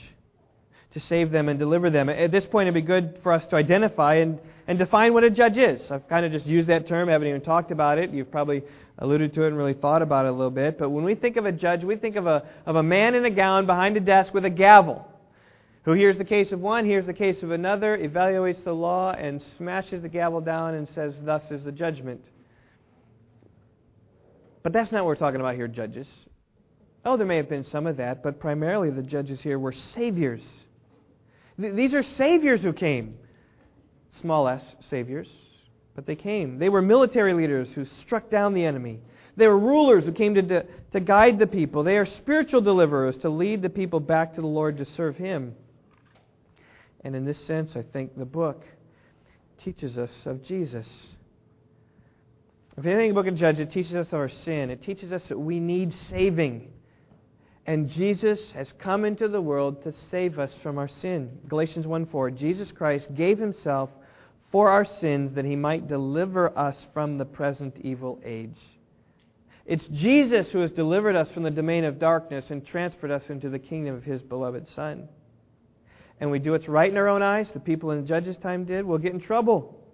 [0.91, 2.09] to save them and deliver them.
[2.09, 5.29] At this point, it'd be good for us to identify and and define what a
[5.29, 5.81] judge is.
[5.91, 8.11] I've kind of just used that term, I haven't even talked about it.
[8.11, 8.63] You've probably
[8.97, 10.77] alluded to it and really thought about it a little bit.
[10.77, 13.25] But when we think of a judge, we think of a, of a man in
[13.25, 15.07] a gown behind a desk with a gavel
[15.83, 19.43] who hears the case of one, hears the case of another, evaluates the law, and
[19.57, 22.21] smashes the gavel down and says, Thus is the judgment.
[24.65, 26.07] But that's not what we're talking about here, judges.
[27.05, 30.41] Oh, there may have been some of that, but primarily the judges here were saviors.
[31.59, 33.15] These are saviors who came.
[34.21, 35.27] Small s, saviors.
[35.93, 36.57] But they came.
[36.57, 39.01] They were military leaders who struck down the enemy.
[39.37, 41.83] They were rulers who came to, to guide the people.
[41.83, 45.53] They are spiritual deliverers to lead the people back to the Lord to serve Him.
[47.03, 48.63] And in this sense, I think the book
[49.63, 50.87] teaches us of Jesus.
[52.77, 54.69] If anything, the book of Judges, it teaches us of our sin.
[54.69, 56.71] It teaches us that we need saving.
[57.65, 61.39] And Jesus has come into the world to save us from our sin.
[61.47, 62.31] Galatians 1 4.
[62.31, 63.89] Jesus Christ gave himself
[64.51, 68.57] for our sins that he might deliver us from the present evil age.
[69.65, 73.49] It's Jesus who has delivered us from the domain of darkness and transferred us into
[73.49, 75.07] the kingdom of his beloved Son.
[76.19, 78.85] And we do what's right in our own eyes, the people in judges' time did,
[78.85, 79.84] we'll get in trouble.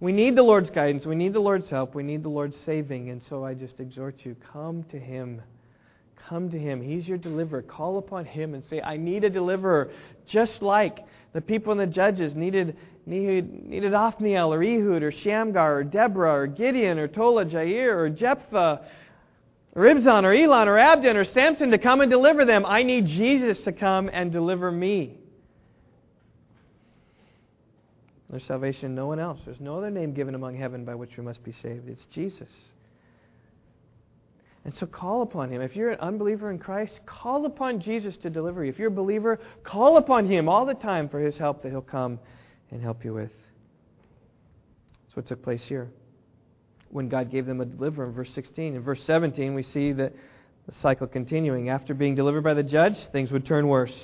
[0.00, 1.04] We need the Lord's guidance.
[1.04, 1.94] We need the Lord's help.
[1.94, 3.10] We need the Lord's saving.
[3.10, 5.42] And so I just exhort you come to Him.
[6.28, 6.80] Come to Him.
[6.80, 7.62] He's your deliverer.
[7.62, 9.90] Call upon Him and say, I need a deliverer.
[10.26, 10.98] Just like
[11.32, 16.42] the people and the judges needed, needed, needed Othniel or Ehud or Shamgar or Deborah
[16.42, 18.80] or Gideon or Tola Jair or Jephthah
[19.74, 22.64] or Ibzan or Elon or Abdon or Samson to come and deliver them.
[22.64, 25.17] I need Jesus to come and deliver me.
[28.30, 29.40] There's salvation in no one else.
[29.44, 31.88] There's no other name given among heaven by which we must be saved.
[31.88, 32.50] It's Jesus.
[34.64, 35.62] And so call upon him.
[35.62, 38.70] If you're an unbeliever in Christ, call upon Jesus to deliver you.
[38.70, 41.80] If you're a believer, call upon him all the time for his help that he'll
[41.80, 42.18] come
[42.70, 43.30] and help you with.
[45.04, 45.88] That's what took place here
[46.90, 48.74] when God gave them a deliverer in verse 16.
[48.74, 50.12] In verse 17, we see that
[50.66, 51.70] the cycle continuing.
[51.70, 53.96] After being delivered by the judge, things would turn worse.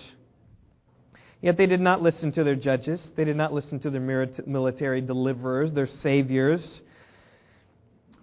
[1.44, 3.06] Yet they did not listen to their judges.
[3.16, 4.00] They did not listen to their
[4.46, 6.80] military deliverers, their saviors,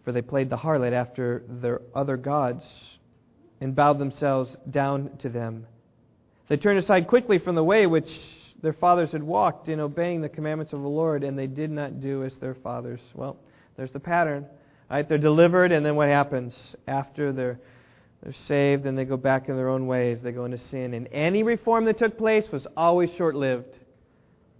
[0.04, 2.64] for they played the harlot after their other gods
[3.62, 5.68] and bowed themselves down to them.
[6.50, 8.10] They turned aside quickly from the way which
[8.64, 12.02] their fathers had walked in obeying the commandments of the Lord, and they did not
[12.02, 13.02] do as their fathers.
[13.14, 13.38] Well,
[13.78, 14.48] there's the pattern.
[14.90, 15.08] Right?
[15.08, 16.56] They're delivered, and then what happens?
[16.88, 17.60] After they're
[18.24, 20.20] they're saved and they go back in their own ways.
[20.22, 20.94] They go into sin.
[20.94, 23.74] And any reform that took place was always short lived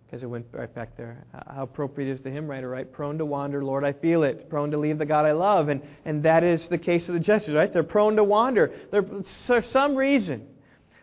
[0.06, 1.26] because it went right back there.
[1.32, 2.92] How appropriate is to right or right?
[2.92, 4.50] Prone to wander, Lord, I feel it.
[4.50, 5.70] Prone to leave the God I love.
[5.70, 7.72] And, and that is the case of the judges, right?
[7.72, 8.74] They're prone to wander.
[8.92, 9.06] They're,
[9.48, 10.48] for some reason,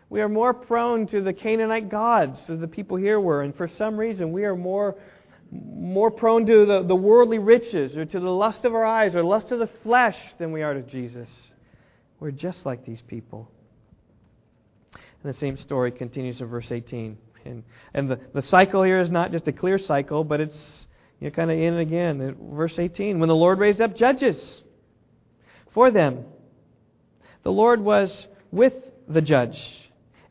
[0.09, 3.41] we are more prone to the Canaanite gods, as the people here were.
[3.41, 4.95] And for some reason, we are more,
[5.51, 9.23] more prone to the, the worldly riches or to the lust of our eyes or
[9.23, 11.29] lust of the flesh than we are to Jesus.
[12.19, 13.49] We're just like these people.
[14.93, 17.17] And the same story continues in verse 18.
[17.45, 20.85] And, and the, the cycle here is not just a clear cycle, but it's
[21.19, 22.37] you kind of in and again.
[22.53, 24.63] Verse 18 When the Lord raised up judges
[25.73, 26.25] for them,
[27.43, 28.73] the Lord was with
[29.07, 29.59] the judge.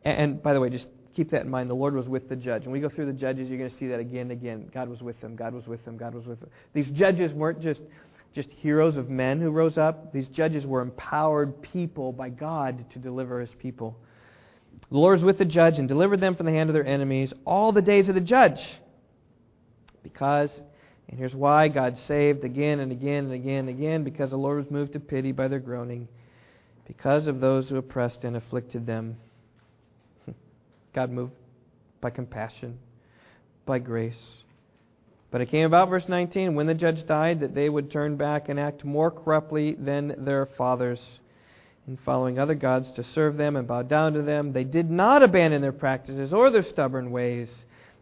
[0.05, 1.69] And, and by the way, just keep that in mind.
[1.69, 2.63] The Lord was with the judge.
[2.63, 4.71] When we go through the judges, you're going to see that again and again.
[4.73, 5.37] God was with them.
[5.37, 5.97] God was with them.
[5.97, 6.51] God was with them.
[6.73, 7.81] These judges weren't just
[8.35, 10.13] just heroes of men who rose up.
[10.13, 13.97] These judges were empowered people by God to deliver his people.
[14.91, 17.33] The Lord was with the judge and delivered them from the hand of their enemies
[17.45, 18.61] all the days of the judge.
[20.03, 20.51] Because,
[21.09, 24.59] and here's why God saved again and again and again and again, because the Lord
[24.63, 26.09] was moved to pity by their groaning,
[26.87, 29.17] because of those who oppressed and afflicted them.
[30.95, 31.33] God moved
[32.01, 32.79] by compassion,
[33.67, 34.43] by grace.
[35.31, 38.49] But it came about, verse 19, when the judge died, that they would turn back
[38.49, 41.05] and act more corruptly than their fathers
[41.87, 44.53] in following other gods to serve them and bow down to them.
[44.53, 47.51] They did not abandon their practices or their stubborn ways.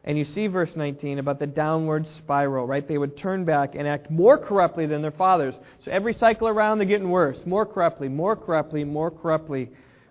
[0.04, 2.86] And you see verse 19 about the downward spiral, right?
[2.86, 5.54] They would turn back and act more corruptly than their fathers.
[5.84, 7.38] So every cycle around, they're getting worse.
[7.44, 9.68] More corruptly, more corruptly, more corruptly,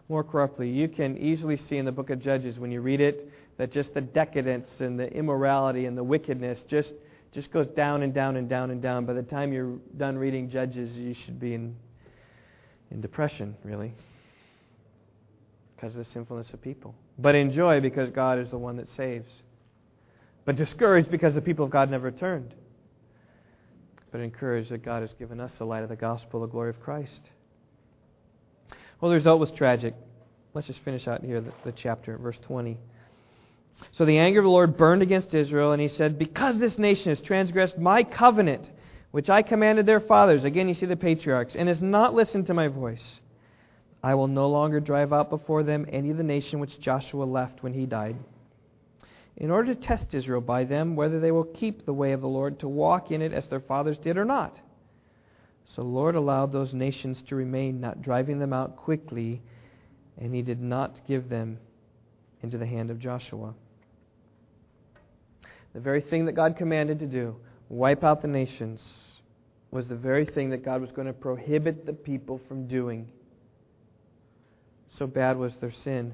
[0.10, 0.70] more corruptly.
[0.70, 3.94] You can easily see in the book of Judges when you read it that just
[3.94, 6.92] the decadence and the immorality and the wickedness just
[7.36, 9.06] just goes down and down and down and down.
[9.06, 11.76] By the time you're done reading Judges, you should be in,
[12.92, 13.94] in depression, really,
[15.76, 16.96] because of the sinfulness of people.
[17.20, 19.30] But in joy because God is the one that saves.
[20.46, 22.54] But discouraged because the people of God never turned.
[24.14, 26.80] But encouraged that God has given us the light of the gospel, the glory of
[26.80, 27.20] Christ.
[29.02, 29.94] Well, the result was tragic.
[30.54, 32.78] Let's just finish out here the, the chapter, verse 20.
[33.92, 37.10] So the anger of the Lord burned against Israel, and he said, Because this nation
[37.10, 38.70] has transgressed my covenant,
[39.12, 42.54] which I commanded their fathers, again you see the patriarchs, and has not listened to
[42.54, 43.20] my voice,
[44.04, 47.64] I will no longer drive out before them any of the nation which Joshua left
[47.64, 48.18] when he died,
[49.38, 52.28] in order to test Israel by them whether they will keep the way of the
[52.28, 54.60] Lord to walk in it as their fathers did or not.
[55.74, 59.42] So the Lord allowed those nations to remain, not driving them out quickly,
[60.18, 61.58] and he did not give them
[62.44, 63.54] into the hand of Joshua.
[65.76, 67.36] The very thing that God commanded to do,
[67.68, 68.80] wipe out the nations,
[69.72, 73.10] was the very thing that God was going to prohibit the people from doing.
[74.98, 76.14] So bad was their sin.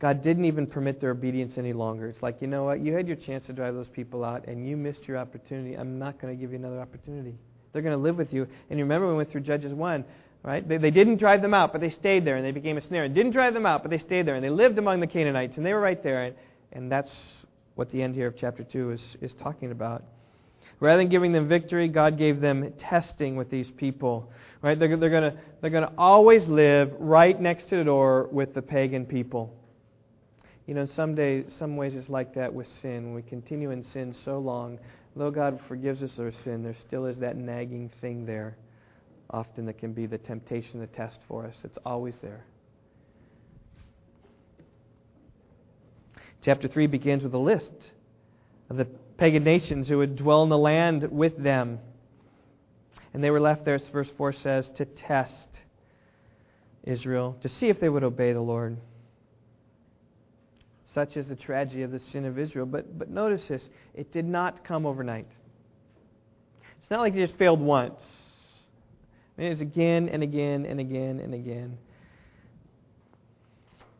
[0.00, 2.08] God didn't even permit their obedience any longer.
[2.08, 2.80] It's like, you know what?
[2.80, 5.74] You had your chance to drive those people out, and you missed your opportunity.
[5.74, 7.36] I'm not going to give you another opportunity.
[7.72, 8.48] They're going to live with you.
[8.70, 10.04] And you remember we went through Judges 1,
[10.42, 10.68] right?
[10.68, 13.04] They, they didn't drive them out, but they stayed there, and they became a snare.
[13.04, 15.56] And didn't drive them out, but they stayed there, and they lived among the Canaanites,
[15.56, 16.24] and they were right there.
[16.24, 16.34] And,
[16.72, 17.10] and that's
[17.78, 20.02] what the end here of chapter 2 is, is talking about.
[20.80, 24.32] Rather than giving them victory, God gave them testing with these people.
[24.62, 24.76] Right?
[24.76, 28.62] They're, they're going to they're gonna always live right next to the door with the
[28.62, 29.54] pagan people.
[30.66, 33.14] You know, some, day, some ways it's like that with sin.
[33.14, 34.80] We continue in sin so long,
[35.14, 38.56] though God forgives us our sin, there still is that nagging thing there,
[39.30, 41.54] often that can be the temptation, the test for us.
[41.62, 42.44] It's always there.
[46.42, 47.72] Chapter 3 begins with a list
[48.70, 48.86] of the
[49.16, 51.80] pagan nations who would dwell in the land with them.
[53.12, 55.48] And they were left there, as verse 4 says, to test
[56.84, 58.78] Israel, to see if they would obey the Lord.
[60.94, 62.66] Such is the tragedy of the sin of Israel.
[62.66, 63.62] But, but notice this
[63.94, 65.28] it did not come overnight.
[66.80, 68.02] It's not like they just failed once.
[69.36, 71.78] It was again and again and again and again.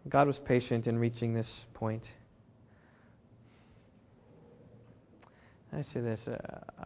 [0.08, 2.02] God was patient in reaching this point.
[5.78, 6.36] I say this uh,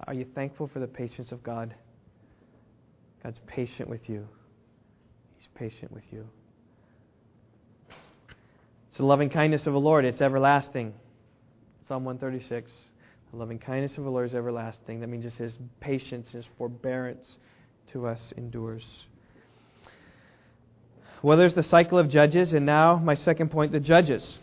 [0.07, 1.74] Are you thankful for the patience of God?
[3.22, 4.28] God's patient with you.
[5.38, 6.28] He's patient with you.
[8.88, 10.93] It's the loving kindness of the Lord, it's everlasting.
[11.88, 12.70] Psalm 136.
[13.30, 15.01] The loving kindness of the Lord is everlasting.
[15.01, 17.26] That means just his patience, his forbearance
[17.93, 18.84] to us endures.
[21.22, 24.38] Well, there's the cycle of judges, and now my second point the judges.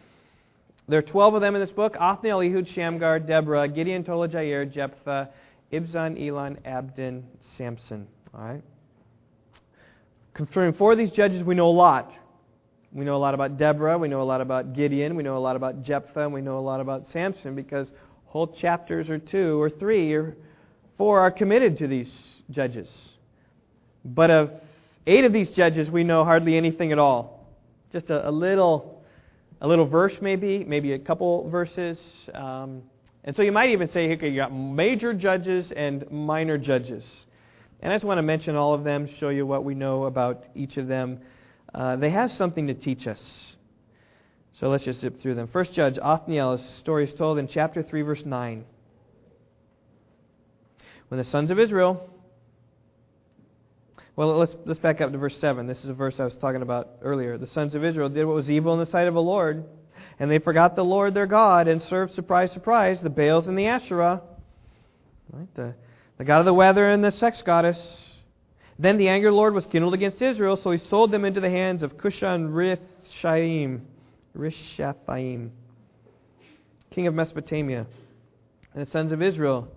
[0.90, 4.72] There are 12 of them in this book Othniel, Ehud, Shamgar, Deborah, Gideon, Tola, Jair,
[4.72, 5.30] Jephthah,
[5.72, 7.28] Ibzan, Elon, Abdon,
[7.58, 8.08] Samson.
[8.34, 8.64] All right?
[10.34, 12.12] Concerning four of these judges, we know a lot.
[12.92, 15.40] We know a lot about Deborah, we know a lot about Gideon, we know a
[15.40, 17.92] lot about Jephthah, and we know a lot about Samson because
[18.26, 20.36] whole chapters or two or three or
[20.98, 22.12] four are committed to these
[22.50, 22.88] judges.
[24.04, 24.52] But of
[25.06, 27.46] eight of these judges, we know hardly anything at all.
[27.92, 28.99] Just a, a little
[29.62, 31.98] a little verse, maybe, maybe a couple verses.
[32.34, 32.84] Um,
[33.24, 37.04] and so you might even say, okay, you got major judges and minor judges.
[37.82, 40.44] And I just want to mention all of them, show you what we know about
[40.56, 41.20] each of them.
[41.74, 43.22] Uh, they have something to teach us.
[44.60, 45.48] So let's just zip through them.
[45.48, 48.66] First judge, Othniel, his story is told in chapter 3, verse 9.
[51.08, 52.10] When the sons of Israel
[54.20, 55.66] well, let's, let's back up to verse 7.
[55.66, 57.38] This is a verse I was talking about earlier.
[57.38, 59.64] The sons of Israel did what was evil in the sight of the Lord,
[60.20, 63.68] and they forgot the Lord their God and served, surprise, surprise, the Baals and the
[63.68, 64.22] Asherah,
[65.32, 65.48] right?
[65.56, 65.74] the,
[66.18, 67.82] the god of the weather and the sex goddess.
[68.78, 71.40] Then the anger of the Lord was kindled against Israel, so he sold them into
[71.40, 73.80] the hands of Cushan Rishathaim,
[74.38, 75.50] Rishathaim,
[76.92, 77.88] king of Mesopotamia.
[78.74, 79.70] And the sons of Israel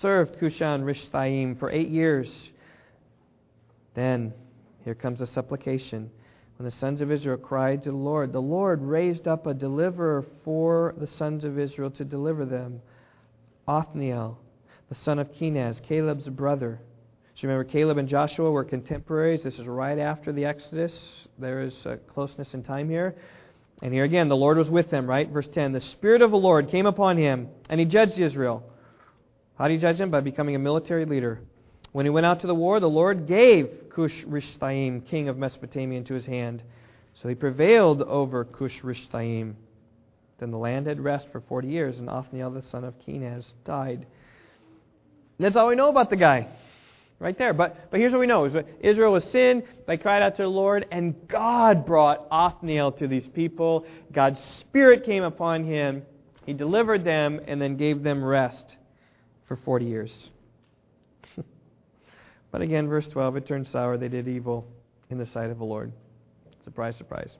[0.00, 2.32] served Cushan Rishathaim for eight years.
[3.94, 4.32] Then,
[4.84, 6.10] here comes a supplication.
[6.56, 10.24] When the sons of Israel cried to the Lord, the Lord raised up a deliverer
[10.44, 12.80] for the sons of Israel to deliver them
[13.66, 14.38] Othniel,
[14.88, 16.80] the son of Kenaz, Caleb's brother.
[17.34, 19.42] So remember, Caleb and Joshua were contemporaries.
[19.42, 21.28] This is right after the Exodus.
[21.38, 21.74] There is
[22.12, 23.16] closeness in time here.
[23.80, 25.28] And here again, the Lord was with them, right?
[25.28, 28.62] Verse 10 The Spirit of the Lord came upon him, and he judged Israel.
[29.56, 30.10] How did he judge them?
[30.10, 31.40] By becoming a military leader.
[31.92, 35.98] When he went out to the war, the Lord gave Cush Rishthaim, king of Mesopotamia,
[35.98, 36.62] into his hand.
[37.22, 39.54] So he prevailed over Cush Rishthaim.
[40.38, 44.06] Then the land had rest for 40 years, and Othniel, the son of Kenaz, died.
[45.38, 46.48] And that's all we know about the guy.
[47.18, 47.52] Right there.
[47.52, 48.46] But, but here's what we know.
[48.80, 49.62] Israel was sin.
[49.86, 53.86] They cried out to the Lord, and God brought Othniel to these people.
[54.10, 56.02] God's Spirit came upon him.
[56.46, 58.76] He delivered them and then gave them rest
[59.46, 60.28] for 40 years.
[62.52, 63.96] But again, verse 12, it turned sour.
[63.96, 64.68] They did evil
[65.10, 65.92] in the sight of the Lord.
[66.62, 67.36] Surprise, surprise.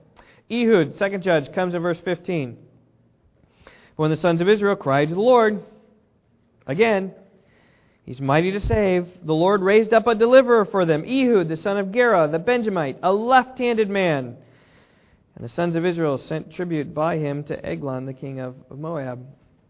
[0.51, 2.57] Ehud, second judge, comes in verse 15.
[3.95, 5.63] When the sons of Israel cried to the Lord,
[6.67, 7.13] again,
[8.05, 9.07] He's mighty to save.
[9.23, 12.97] The Lord raised up a deliverer for them, Ehud, the son of Gera, the Benjamite,
[13.01, 14.35] a left handed man.
[15.35, 19.25] And the sons of Israel sent tribute by him to Eglon, the king of Moab.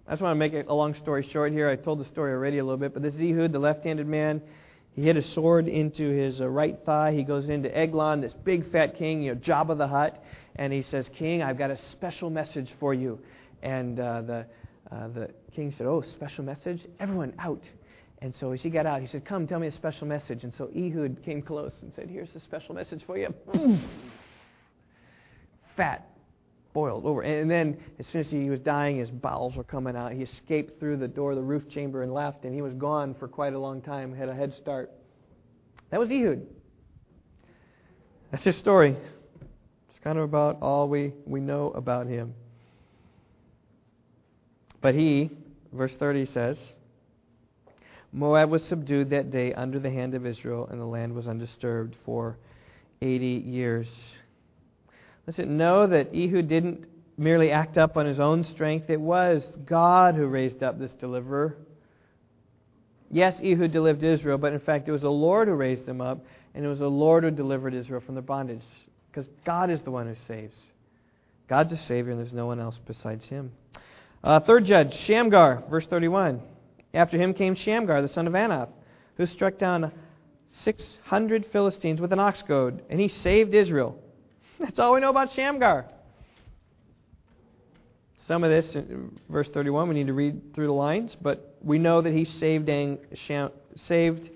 [0.07, 1.69] I just want to make a long story short here.
[1.69, 4.07] I told the story already a little bit, but this is Ehud, the left handed
[4.07, 4.41] man,
[4.95, 7.13] he hit a sword into his uh, right thigh.
[7.13, 10.23] He goes into Eglon, this big fat king, you know, Jabba the Hutt,
[10.55, 13.19] and he says, King, I've got a special message for you.
[13.63, 14.45] And uh, the,
[14.91, 16.81] uh, the king said, Oh, special message?
[16.99, 17.63] Everyone out.
[18.19, 20.43] And so as he got out, he said, Come, tell me a special message.
[20.43, 23.33] And so Ehud came close and said, Here's a special message for you.
[25.75, 26.07] Fat
[26.73, 27.21] boiled over.
[27.21, 30.11] And then, as soon as he was dying, his bowels were coming out.
[30.11, 33.15] He escaped through the door of the roof chamber and left, and he was gone
[33.19, 34.91] for quite a long time, had a head start.
[35.91, 36.47] That was Ehud.
[38.31, 38.97] That's his story.
[39.89, 42.33] It's kind of about all we, we know about him.
[44.81, 45.29] But he,
[45.71, 46.57] verse 30 says,
[48.11, 51.95] Moab was subdued that day under the hand of Israel, and the land was undisturbed
[52.05, 52.37] for
[53.01, 53.87] 80 years.
[55.25, 56.85] Listen, know that Ehud didn't
[57.17, 58.89] merely act up on his own strength.
[58.89, 61.55] It was God who raised up this deliverer.
[63.09, 66.25] Yes, Ehud delivered Israel, but in fact, it was the Lord who raised him up,
[66.55, 68.63] and it was the Lord who delivered Israel from their bondage.
[69.11, 70.55] Because God is the one who saves.
[71.47, 73.51] God's a Savior, and there's no one else besides Him.
[74.23, 76.41] Uh, third judge, Shamgar, verse 31.
[76.93, 78.69] After him came Shamgar, the son of Anath,
[79.17, 79.91] who struck down
[80.51, 83.99] 600 Philistines with an ox goad, and he saved Israel.
[84.63, 85.85] That's all we know about Shamgar.
[88.29, 88.77] Some of this,
[89.29, 92.69] verse 31, we need to read through the lines, but we know that he saved,
[93.27, 93.51] Sham,
[93.87, 94.29] saved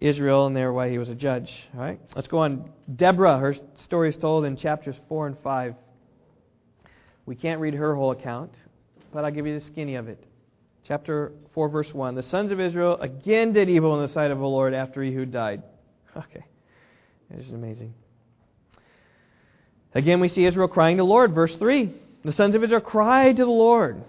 [0.00, 1.52] Israel, and there why he was a judge.
[1.74, 2.70] All right, let's go on.
[2.96, 5.74] Deborah, her story is told in chapters 4 and 5.
[7.26, 8.52] We can't read her whole account,
[9.12, 10.24] but I'll give you the skinny of it.
[10.88, 12.14] Chapter 4, verse 1.
[12.14, 15.30] The sons of Israel again did evil in the sight of the Lord after Ehud
[15.30, 15.62] died.
[16.16, 16.44] Okay,
[17.28, 17.92] it is amazing.
[19.94, 21.34] Again, we see Israel crying to the Lord.
[21.34, 21.92] Verse 3
[22.24, 24.02] The sons of Israel cried to the Lord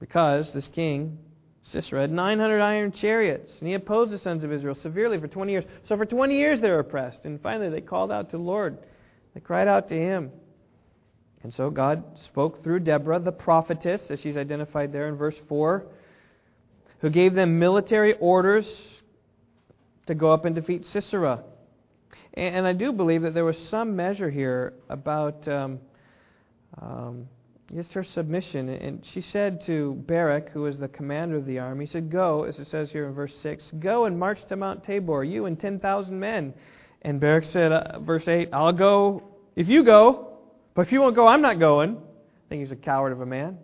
[0.00, 1.18] because this king,
[1.62, 5.52] Sisera, had 900 iron chariots, and he opposed the sons of Israel severely for 20
[5.52, 5.64] years.
[5.88, 8.78] So for 20 years they were oppressed, and finally they called out to the Lord.
[9.34, 10.30] They cried out to him.
[11.42, 15.84] And so God spoke through Deborah, the prophetess, as she's identified there in verse 4,
[17.00, 18.66] who gave them military orders
[20.06, 21.42] to go up and defeat Sisera.
[22.34, 25.78] And I do believe that there was some measure here about um,
[26.80, 27.28] um,
[27.74, 28.68] just her submission.
[28.68, 32.44] And she said to Barak, who was the commander of the army, he said, Go,
[32.44, 35.58] as it says here in verse 6, go and march to Mount Tabor, you and
[35.58, 36.54] 10,000 men.
[37.02, 39.22] And Barak said, uh, verse 8, I'll go
[39.56, 40.38] if you go,
[40.74, 41.96] but if you won't go, I'm not going.
[41.96, 43.58] I think he's a coward of a man.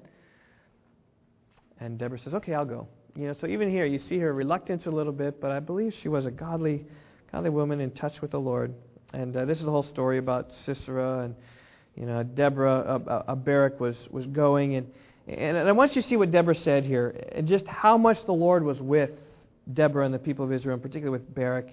[1.80, 2.86] And Deborah says, Okay, I'll go.
[3.16, 5.94] You know, so even here you see her reluctance a little bit, but I believe
[6.00, 6.86] she was a godly
[7.32, 8.74] godly woman in touch with the Lord.
[9.12, 11.34] And uh, this is the whole story about Sisera and
[11.96, 13.02] you know Deborah.
[13.06, 14.90] Uh, uh, Barak was was going, and
[15.26, 18.32] and I want you to see what Deborah said here, and just how much the
[18.32, 19.10] Lord was with
[19.72, 21.68] Deborah and the people of Israel, and particularly with Barak.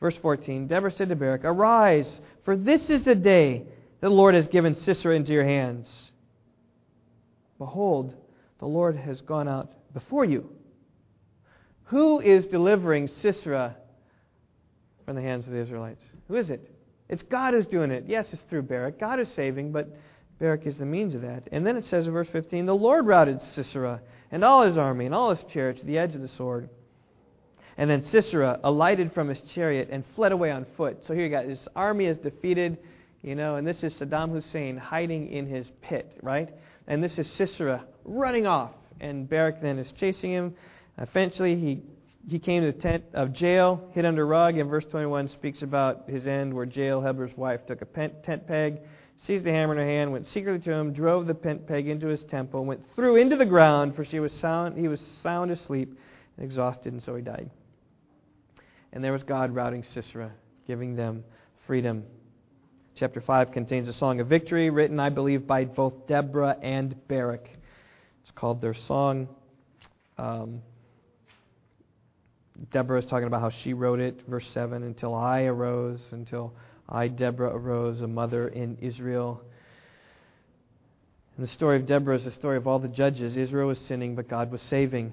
[0.00, 2.08] Verse 14 Deborah said to Barak, Arise,
[2.44, 3.58] for this is the day
[4.00, 5.88] that the Lord has given Sisera into your hands.
[7.58, 8.14] Behold,
[8.58, 10.50] the Lord has gone out before you.
[11.84, 13.76] Who is delivering Sisera
[15.04, 16.02] from the hands of the Israelites.
[16.28, 16.70] Who is it?
[17.08, 18.04] It's God who's doing it.
[18.06, 18.98] Yes, it's through Barak.
[18.98, 19.88] God is saving, but
[20.40, 21.48] Barak is the means of that.
[21.52, 24.00] And then it says in verse 15 the Lord routed Sisera
[24.30, 26.68] and all his army and all his chariots to the edge of the sword.
[27.76, 30.98] And then Sisera alighted from his chariot and fled away on foot.
[31.06, 32.78] So here you got his army is defeated,
[33.22, 36.48] you know, and this is Saddam Hussein hiding in his pit, right?
[36.86, 38.72] And this is Sisera running off.
[39.00, 40.54] And Barak then is chasing him.
[40.98, 41.82] Eventually, he
[42.28, 45.62] he came to the tent of Jael, hid under a rug, and verse 21 speaks
[45.62, 48.80] about his end, where Jael, Heber's wife, took a tent peg,
[49.26, 52.06] seized the hammer in her hand, went secretly to him, drove the tent peg into
[52.06, 55.96] his temple, went through into the ground, for she was sound, he was sound asleep
[56.36, 57.50] and exhausted, and so he died.
[58.92, 60.30] And there was God routing Sisera,
[60.66, 61.24] giving them
[61.66, 62.04] freedom.
[62.94, 67.48] Chapter 5 contains a song of victory written, I believe, by both Deborah and Barak.
[68.22, 69.28] It's called their song.
[70.18, 70.60] Um,
[72.70, 76.52] Deborah is talking about how she wrote it, verse 7, until I arose, until
[76.88, 79.42] I, Deborah, arose, a mother in Israel.
[81.36, 83.36] And the story of Deborah is the story of all the judges.
[83.36, 85.12] Israel was sinning, but God was saving.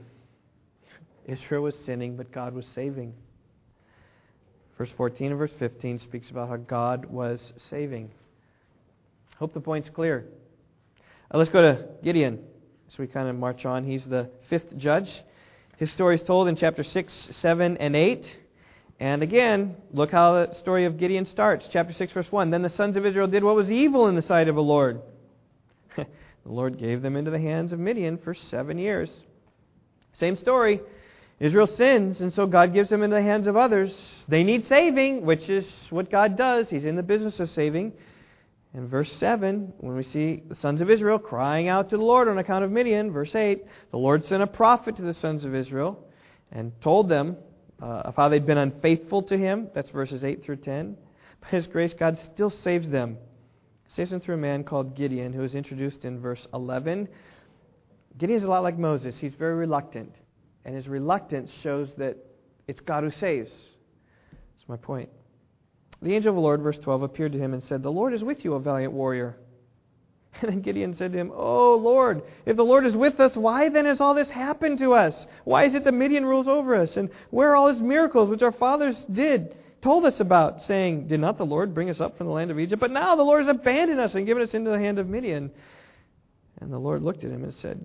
[1.25, 3.13] Israel was sinning, but God was saving.
[4.77, 8.11] Verse 14 and verse 15 speaks about how God was saving.
[9.37, 10.25] Hope the point's clear.
[11.31, 12.39] Uh, let's go to Gideon.
[12.89, 13.85] So we kind of march on.
[13.85, 15.09] He's the fifth judge.
[15.79, 18.37] His story is told in chapter 6, 7, and 8.
[18.99, 21.69] And again, look how the story of Gideon starts.
[21.71, 22.51] Chapter 6, verse 1.
[22.51, 24.99] Then the sons of Israel did what was evil in the sight of the Lord.
[25.95, 26.05] the
[26.43, 29.09] Lord gave them into the hands of Midian for seven years.
[30.17, 30.81] Same story.
[31.39, 33.95] Israel sins, and so God gives them into the hands of others.
[34.27, 36.67] They need saving, which is what God does.
[36.69, 37.93] He's in the business of saving.
[38.73, 42.27] In verse 7, when we see the sons of Israel crying out to the Lord
[42.27, 45.55] on account of Midian, verse 8, the Lord sent a prophet to the sons of
[45.55, 46.07] Israel
[46.51, 47.37] and told them
[47.81, 49.69] uh, of how they'd been unfaithful to him.
[49.73, 50.95] That's verses 8 through 10.
[51.41, 53.17] By his grace, God still saves them.
[53.95, 57.07] Saves them through a man called Gideon, who is introduced in verse 11.
[58.19, 59.15] Gideon's a lot like Moses.
[59.17, 60.13] He's very reluctant.
[60.63, 62.17] And his reluctance shows that
[62.67, 63.51] it's God who saves.
[64.31, 65.09] That's my point.
[66.01, 68.23] The angel of the Lord, verse 12, appeared to him and said, The Lord is
[68.23, 69.35] with you, O valiant warrior.
[70.41, 73.69] And then Gideon said to him, Oh Lord, if the Lord is with us, why
[73.69, 75.13] then has all this happened to us?
[75.43, 76.95] Why is it that Midian rules over us?
[76.95, 81.19] And where are all his miracles which our fathers did, told us about, saying, Did
[81.19, 82.79] not the Lord bring us up from the land of Egypt?
[82.79, 85.51] But now the Lord has abandoned us and given us into the hand of Midian.
[86.61, 87.83] And the Lord looked at him and said,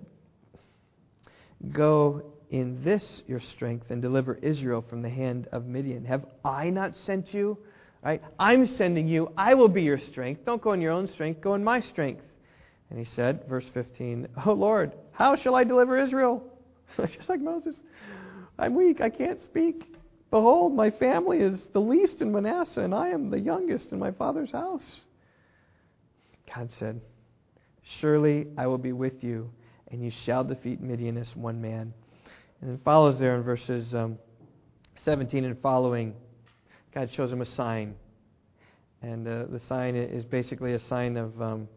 [1.71, 6.05] Go in this your strength and deliver Israel from the hand of Midian.
[6.05, 7.57] Have I not sent you?
[8.05, 8.21] Right?
[8.37, 9.31] I'm sending you.
[9.35, 10.45] I will be your strength.
[10.45, 12.21] Don't go in your own strength, go in my strength.
[12.91, 16.43] And he said, verse 15, Oh Lord, how shall I deliver Israel?
[16.97, 17.75] Just like Moses.
[18.59, 19.83] I'm weak, I can't speak.
[20.29, 24.11] Behold, my family is the least in Manasseh, and I am the youngest in my
[24.11, 25.01] father's house.
[26.53, 27.01] God said,
[27.99, 29.49] Surely I will be with you,
[29.89, 31.91] and you shall defeat Midian as one man.
[32.61, 34.19] And then follows there in verses um,
[35.03, 36.13] 17 and following,
[36.95, 37.93] God shows him a sign.
[39.01, 41.67] And uh, the sign is basically a sign of um,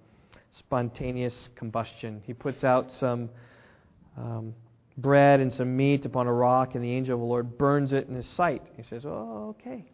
[0.56, 2.22] spontaneous combustion.
[2.24, 3.28] He puts out some
[4.16, 4.54] um,
[4.96, 8.06] bread and some meat upon a rock, and the angel of the Lord burns it
[8.06, 8.62] in his sight.
[8.76, 9.84] He says, Oh, okay.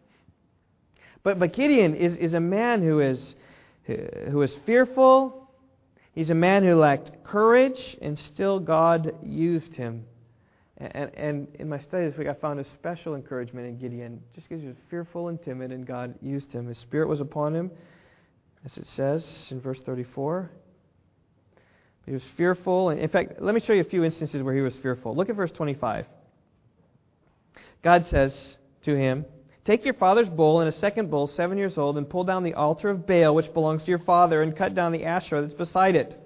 [1.23, 3.33] But, but Gideon is, is a man who is,
[3.87, 5.49] who is fearful.
[6.13, 10.05] He's a man who lacked courage, and still God used him.
[10.77, 14.49] And, and in my study this week, I found a special encouragement in Gideon, just
[14.49, 16.67] because he was fearful and timid, and God used him.
[16.67, 17.71] His spirit was upon him,
[18.65, 20.51] as it says in verse 34.
[22.05, 22.89] He was fearful.
[22.89, 25.15] And in fact, let me show you a few instances where he was fearful.
[25.15, 26.05] Look at verse 25.
[27.81, 29.25] God says to him,
[29.63, 32.53] Take your father's bull and a second bull, seven years old, and pull down the
[32.53, 35.95] altar of Baal, which belongs to your father, and cut down the Asherah that's beside
[35.95, 36.21] it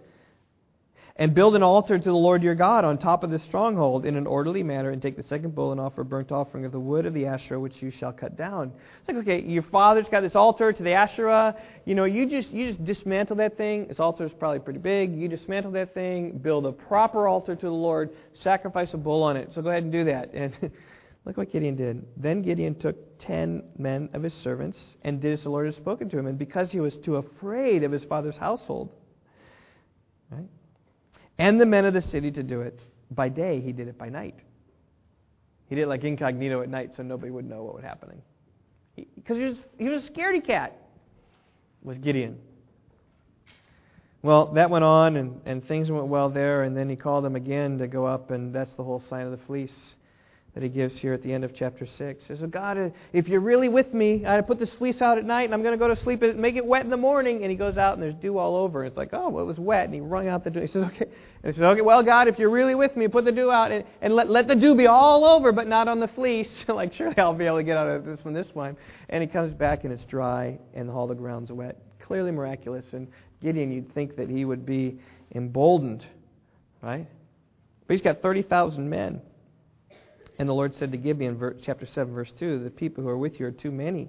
[1.19, 4.15] and build an altar to the Lord your God on top of the stronghold in
[4.15, 6.79] an orderly manner, and take the second bull and offer a burnt offering of the
[6.79, 8.71] wood of the Asherah, which you shall cut down.
[9.01, 11.57] It's like, okay, your father's got this altar to the Asherah.
[11.83, 13.87] You know, you just you just dismantle that thing.
[13.89, 15.13] This altar is probably pretty big.
[15.13, 18.11] You dismantle that thing, build a proper altar to the Lord,
[18.41, 19.49] sacrifice a bull on it.
[19.53, 20.31] So go ahead and do that.
[20.39, 20.71] And
[21.25, 22.05] look what Gideon did.
[22.15, 26.09] Then Gideon took ten men of his servants and did as the Lord had spoken
[26.11, 26.27] to him.
[26.27, 28.89] And because he was too afraid of his father's household,
[30.31, 30.47] right?
[31.39, 32.79] And the men of the city to do it.
[33.11, 34.35] By day, he did it by night.
[35.67, 38.21] He did it like incognito at night so nobody would know what was happening.
[38.95, 40.77] Because he, he, was, he was a scaredy cat,
[41.81, 42.37] was Gideon.
[44.21, 47.37] Well, that went on, and, and things went well there, and then he called them
[47.37, 49.95] again to go up, and that's the whole sign of the fleece
[50.59, 52.21] that he gives here at the end of chapter 6.
[52.21, 55.17] He says, oh, God, uh, if you're really with me, I put this fleece out
[55.17, 56.97] at night and I'm going to go to sleep and make it wet in the
[56.97, 57.43] morning.
[57.43, 58.83] And he goes out and there's dew all over.
[58.83, 59.85] And It's like, oh, well, it was wet.
[59.85, 60.59] And he wrung out the dew.
[60.59, 61.05] He says, okay.
[61.43, 63.71] And he says, okay, well, God, if you're really with me, put the dew out
[63.71, 66.49] and, and let, let the dew be all over, but not on the fleece.
[66.67, 68.75] like, surely I'll be able to get out of this one this time.
[69.07, 71.77] And he comes back and it's dry and all the ground's wet.
[72.05, 72.83] Clearly miraculous.
[72.91, 73.07] And
[73.41, 74.99] Gideon, you'd think that he would be
[75.33, 76.05] emboldened,
[76.81, 77.07] right?
[77.87, 79.21] But he's got 30,000 men.
[80.39, 83.41] And the Lord said to Gideon, chapter 7, verse 2, The people who are with
[83.41, 84.07] you are too many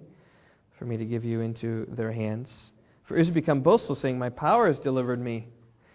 [0.78, 2.48] for me to give you into their hands.
[3.08, 5.48] For Israel become boastful, saying, My power has delivered me.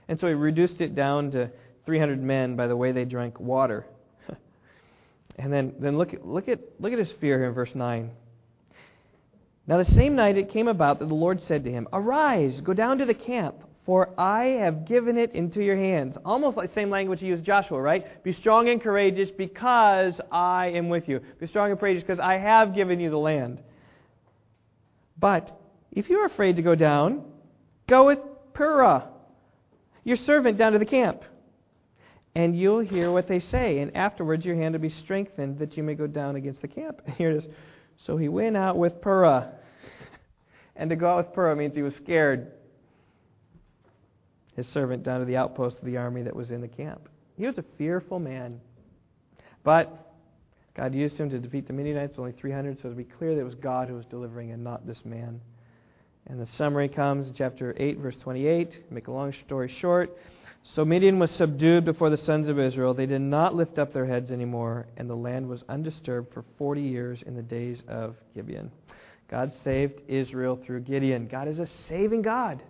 [0.09, 1.49] And so he reduced it down to
[1.85, 3.85] 300 men by the way they drank water.
[5.37, 8.11] and then, then look, look, at, look at his fear here in verse 9.
[9.67, 12.73] Now, the same night it came about that the Lord said to him, Arise, go
[12.73, 13.55] down to the camp
[13.85, 16.17] for I have given it into your hands.
[16.25, 18.23] Almost like same language he used Joshua, right?
[18.23, 21.21] Be strong and courageous because I am with you.
[21.39, 23.61] Be strong and courageous because I have given you the land.
[25.19, 25.55] But
[25.91, 27.23] if you are afraid to go down,
[27.87, 28.19] go with
[28.53, 29.03] Purah,
[30.03, 31.21] your servant, down to the camp.
[32.33, 35.83] And you'll hear what they say, and afterwards your hand will be strengthened that you
[35.83, 37.01] may go down against the camp.
[37.17, 37.45] Here it is.
[38.05, 39.51] So he went out with Purah.
[40.75, 42.51] And to go out with Purah means he was scared
[44.55, 47.09] his servant down to the outpost of the army that was in the camp.
[47.37, 48.59] He was a fearful man.
[49.63, 50.13] But
[50.75, 53.45] God used him to defeat the Midianites, only 300, so to be clear that it
[53.45, 55.41] was God who was delivering and not this man.
[56.27, 58.91] And the summary comes in chapter 8, verse 28.
[58.91, 60.17] Make a long story short.
[60.73, 62.93] So Midian was subdued before the sons of Israel.
[62.93, 66.81] They did not lift up their heads anymore, and the land was undisturbed for 40
[66.81, 68.71] years in the days of Gideon.
[69.29, 71.27] God saved Israel through Gideon.
[71.27, 72.63] God is a saving God.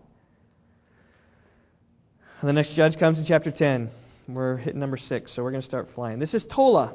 [2.44, 3.90] The next judge comes in chapter 10.
[4.28, 6.20] We're hitting number 6, so we're going to start flying.
[6.20, 6.94] This is Tola.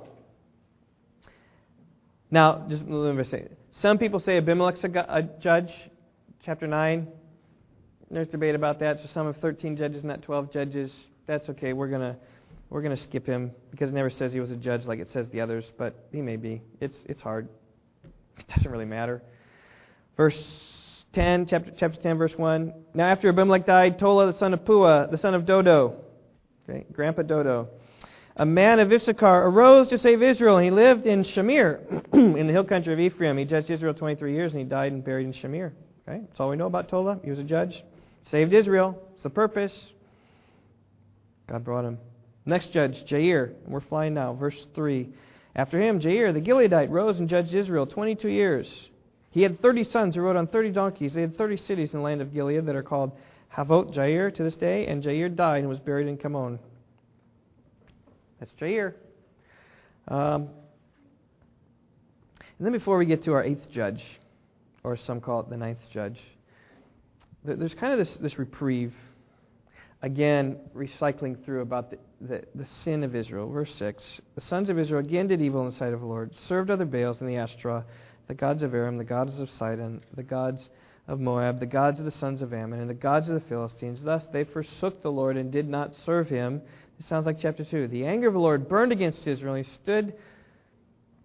[2.30, 3.48] Now, just let me say,
[3.80, 5.72] some people say Abimelech's a, a judge,
[6.44, 7.08] chapter 9.
[8.10, 8.98] There's debate about that.
[8.98, 10.92] So some have 13 judges, not 12 judges.
[11.26, 11.72] That's okay.
[11.72, 12.16] We're going to
[12.68, 15.08] we're going to skip him because it never says he was a judge like it
[15.12, 16.62] says the others, but he may be.
[16.80, 17.48] It's it's hard.
[18.38, 19.22] It doesn't really matter.
[20.16, 20.40] Verse
[21.12, 22.72] 10, chapter, chapter 10, verse 1.
[22.94, 25.96] Now after Abimelech died, Tola, the son of Pua, the son of Dodo,
[26.68, 27.68] okay, Grandpa Dodo,
[28.36, 30.58] a man of Issachar, arose to save Israel.
[30.58, 31.80] He lived in Shamir,
[32.12, 33.36] in the hill country of Ephraim.
[33.36, 35.72] He judged Israel 23 years, and he died and buried in Shamir.
[36.08, 37.18] Okay, that's all we know about Tola.
[37.24, 37.82] He was a judge,
[38.22, 38.96] saved Israel.
[39.14, 39.72] It's the purpose.
[41.48, 41.98] God brought him.
[42.46, 43.52] Next judge, Jair.
[43.66, 44.34] We're flying now.
[44.34, 45.08] Verse 3.
[45.56, 48.66] After him, Jair the Gileadite rose and judged Israel 22 years.
[49.30, 51.14] He had 30 sons who rode on 30 donkeys.
[51.14, 53.12] They had 30 cities in the land of Gilead that are called
[53.54, 56.58] Havot Jair to this day, and Jair died and was buried in Kamon.
[58.38, 58.94] That's Jair.
[60.08, 60.48] Um,
[62.58, 64.04] and then before we get to our eighth judge,
[64.82, 66.18] or some call it the ninth judge,
[67.44, 68.94] there's kind of this, this reprieve,
[70.02, 73.48] again, recycling through about the, the, the sin of Israel.
[73.48, 76.32] Verse 6 The sons of Israel again did evil in the sight of the Lord,
[76.48, 77.84] served other Baals and the Ashtoreth,
[78.30, 80.68] the gods of Aram, the gods of Sidon, the gods
[81.06, 84.00] of Moab, the gods of the sons of Ammon, and the gods of the Philistines.
[84.02, 86.62] Thus they forsook the Lord and did not serve him
[87.00, 87.88] it sounds like chapter 2.
[87.88, 89.54] The anger of the Lord burned against Israel.
[89.54, 90.12] He stood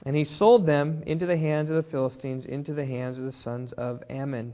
[0.05, 3.33] and he sold them into the hands of the Philistines, into the hands of the
[3.33, 4.53] sons of Ammon.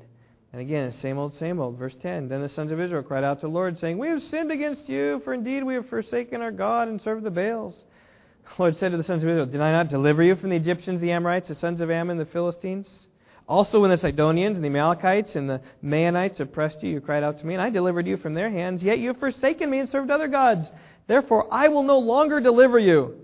[0.52, 1.78] And again, same old, same old.
[1.78, 4.24] Verse 10 Then the sons of Israel cried out to the Lord, saying, We have
[4.24, 7.76] sinned against you, for indeed we have forsaken our God and served the Baals.
[8.58, 10.56] The Lord said to the sons of Israel, Did I not deliver you from the
[10.56, 12.88] Egyptians, the Amorites, the sons of Ammon, the Philistines?
[13.47, 17.39] Also, when the Sidonians and the Amalekites and the Maonites oppressed you, you cried out
[17.39, 18.84] to me, and I delivered you from their hands.
[18.84, 20.72] Yet you have forsaken me and served other gods.
[21.08, 23.16] Therefore, I will no longer deliver you.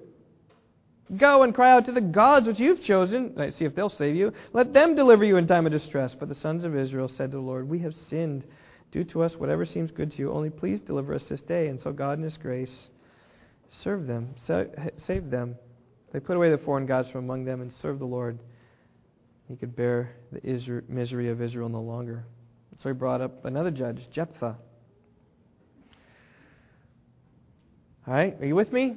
[1.16, 3.34] Go and cry out to the gods which you've chosen.
[3.58, 4.34] See if they'll save you.
[4.52, 6.14] Let them deliver you in time of distress.
[6.14, 8.46] But the sons of Israel said to the Lord, We have sinned.
[8.92, 10.32] Do to us whatever seems good to you.
[10.32, 11.68] Only please deliver us this day.
[11.68, 12.90] And so God, in His grace,
[13.84, 14.36] served them,
[14.98, 15.56] saved them.
[16.14, 18.40] They put away the foreign gods from among them and served the Lord.
[19.48, 22.26] He could bear the misery of Israel no longer.
[22.82, 24.56] So he brought up another judge, Jephthah.
[28.08, 28.96] All right, are you with me?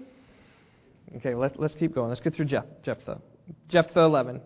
[1.16, 2.08] Okay, let's, let's keep going.
[2.08, 3.20] Let's get through Jeph, Jephthah.
[3.68, 4.40] Jephthah 11.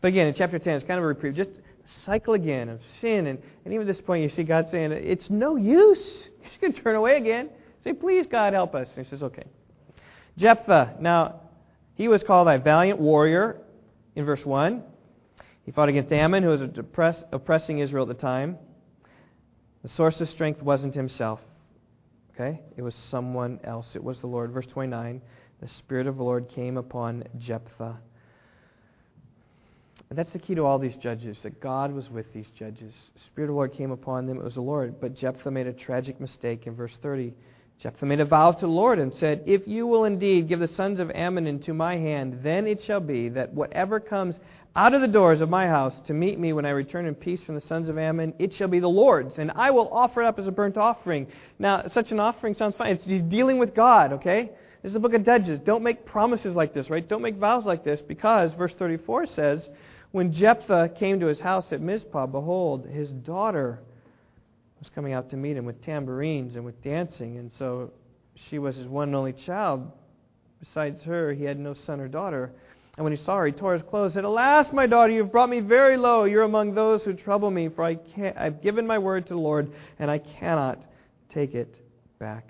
[0.00, 1.34] But again, in chapter 10, it's kind of a reprieve.
[1.34, 1.50] Just
[2.04, 3.26] cycle again of sin.
[3.26, 6.28] And, and even at this point, you see God saying, It's no use.
[6.40, 7.50] You're just going to turn away again.
[7.86, 8.88] Say, Please, God, help us.
[8.96, 9.44] And he says, Okay.
[10.36, 10.96] Jephthah.
[11.00, 11.42] Now,
[11.94, 13.58] he was called a valiant warrior
[14.16, 14.82] in verse 1.
[15.64, 18.58] He fought against Ammon, who was oppress, oppressing Israel at the time.
[19.84, 21.38] The source of strength wasn't himself.
[22.34, 22.60] Okay?
[22.76, 23.88] It was someone else.
[23.94, 24.50] It was the Lord.
[24.50, 25.22] Verse 29
[25.60, 27.98] The Spirit of the Lord came upon Jephthah.
[30.10, 32.94] And that's the key to all these judges, that God was with these judges.
[33.14, 34.38] The Spirit of the Lord came upon them.
[34.38, 35.00] It was the Lord.
[35.00, 37.32] But Jephthah made a tragic mistake in verse 30.
[37.78, 40.68] Jephthah made a vow to the Lord and said, If you will indeed give the
[40.68, 44.40] sons of Ammon into my hand, then it shall be that whatever comes
[44.74, 47.42] out of the doors of my house to meet me when I return in peace
[47.44, 50.26] from the sons of Ammon, it shall be the Lord's, and I will offer it
[50.26, 51.26] up as a burnt offering.
[51.58, 52.92] Now, such an offering sounds fine.
[52.92, 54.50] It's, he's dealing with God, okay?
[54.82, 55.60] This is the book of Judges.
[55.60, 57.06] Don't make promises like this, right?
[57.06, 59.68] Don't make vows like this, because verse 34 says,
[60.12, 63.80] When Jephthah came to his house at Mizpah, behold, his daughter
[64.86, 67.90] was coming out to meet him with tambourines and with dancing, and so
[68.48, 69.90] she was his one and only child.
[70.60, 72.52] Besides her, he had no son or daughter.
[72.96, 75.22] And when he saw her, he tore his clothes and said, Alas, my daughter, you
[75.22, 76.24] have brought me very low.
[76.24, 79.40] You're among those who trouble me, for I can't, I've given my word to the
[79.40, 80.78] Lord, and I cannot
[81.34, 81.74] take it
[82.20, 82.48] back.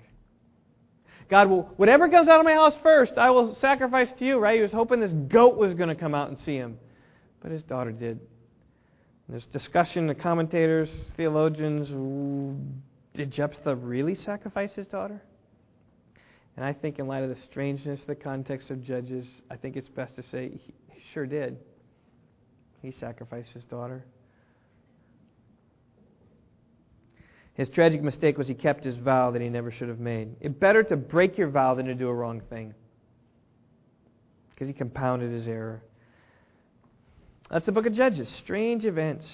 [1.29, 4.57] God will, whatever comes out of my house first, I will sacrifice to you, right?
[4.57, 6.77] He was hoping this goat was going to come out and see him.
[7.41, 8.19] But his daughter did.
[9.29, 11.89] There's discussion, the commentators, theologians,
[13.13, 15.21] did Jephthah really sacrifice his daughter?
[16.55, 19.89] And I think, in light of the strangeness, the context of Judges, I think it's
[19.89, 21.57] best to say he, he sure did.
[22.81, 24.05] He sacrificed his daughter.
[27.53, 30.35] His tragic mistake was he kept his vow that he never should have made.
[30.39, 32.73] It's better to break your vow than to do a wrong thing.
[34.51, 35.83] Because he compounded his error.
[37.49, 38.29] That's the book of Judges.
[38.43, 39.25] Strange events.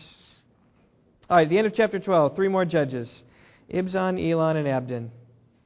[1.29, 2.35] All right, the end of chapter 12.
[2.35, 3.23] Three more judges
[3.71, 5.11] Ibzan, Elon, and Abdon.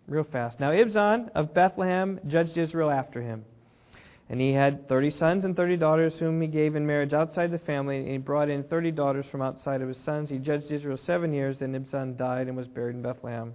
[0.08, 0.60] Real fast.
[0.60, 3.43] Now, Ibzan of Bethlehem judged Israel after him.
[4.30, 7.60] And he had thirty sons and thirty daughters, whom he gave in marriage outside the
[7.60, 7.98] family.
[8.00, 10.30] And he brought in thirty daughters from outside of his sons.
[10.30, 11.60] He judged Israel seven years.
[11.60, 13.54] Then Ibzan died and was buried in Bethlehem.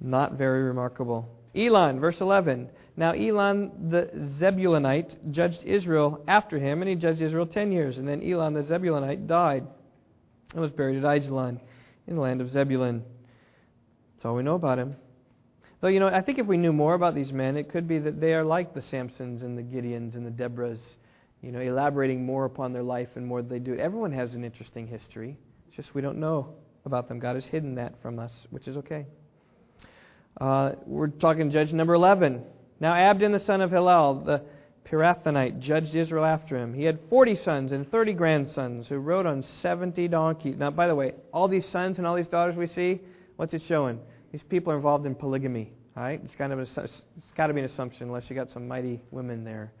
[0.00, 1.28] Not very remarkable.
[1.54, 2.70] Elon, verse 11.
[2.98, 7.96] Now Elon the Zebulonite judged Israel after him, and he judged Israel ten years.
[7.96, 9.64] And then Elon the Zebulonite died
[10.52, 11.60] and was buried at Aijalon
[12.08, 13.04] in the land of Zebulun.
[14.16, 14.96] That's all we know about him.
[15.80, 18.00] Though, you know, I think if we knew more about these men, it could be
[18.00, 20.80] that they are like the Samsons and the Gideons and the Deborahs,
[21.40, 23.76] you know, elaborating more upon their life and more than they do.
[23.76, 25.36] Everyone has an interesting history.
[25.68, 26.52] It's just we don't know
[26.84, 27.20] about them.
[27.20, 29.06] God has hidden that from us, which is okay.
[30.40, 32.42] Uh, we're talking judge number 11.
[32.80, 34.42] Now, Abdon, the son of Hillel, the
[34.88, 36.74] Pirathonite, judged Israel after him.
[36.74, 40.56] He had 40 sons and 30 grandsons who rode on 70 donkeys.
[40.56, 43.00] Now, by the way, all these sons and all these daughters we see,
[43.36, 43.98] what's it showing?
[44.32, 45.72] These people are involved in polygamy.
[45.96, 48.50] All right, it's kind of a, it's got to be an assumption unless you got
[48.50, 49.72] some mighty women there.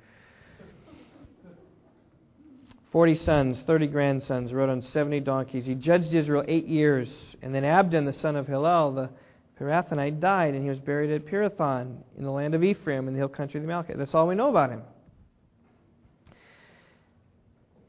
[2.90, 5.66] Forty sons, thirty grandsons, rode on seventy donkeys.
[5.66, 7.08] He judged Israel eight years,
[7.42, 9.10] and then Abdon, the son of Hillel, the
[9.58, 13.18] Pirathonite, died, and he was buried at Pirathon in the land of Ephraim in the
[13.18, 13.98] hill country of the Amalekites.
[13.98, 14.82] That's all we know about him.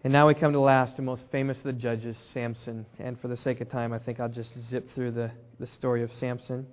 [0.03, 2.85] And now we come to the last and most famous of the judges, Samson.
[2.99, 6.03] And for the sake of time, I think I'll just zip through the, the story
[6.03, 6.65] of Samson.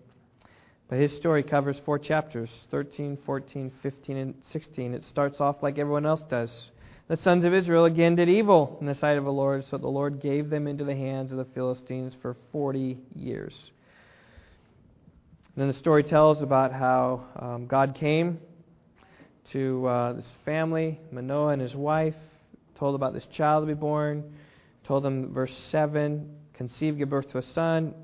[0.88, 4.94] But his story covers four chapters 13, 14, 15, and 16.
[4.94, 6.70] It starts off like everyone else does.
[7.08, 9.88] The sons of Israel again did evil in the sight of the Lord, so the
[9.88, 13.70] Lord gave them into the hands of the Philistines for 40 years.
[15.56, 18.40] And then the story tells about how um, God came
[19.52, 22.14] to uh, this family, Manoah and his wife,
[22.78, 24.34] told about this child to be born,
[24.84, 27.94] told them, verse 7, conceive, give birth to a son,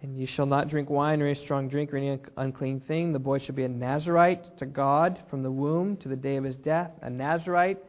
[0.00, 3.12] and you shall not drink wine or any strong drink or any unclean thing.
[3.12, 6.44] The boy shall be a Nazarite to God from the womb to the day of
[6.44, 6.90] his death.
[7.02, 7.84] A Nazarite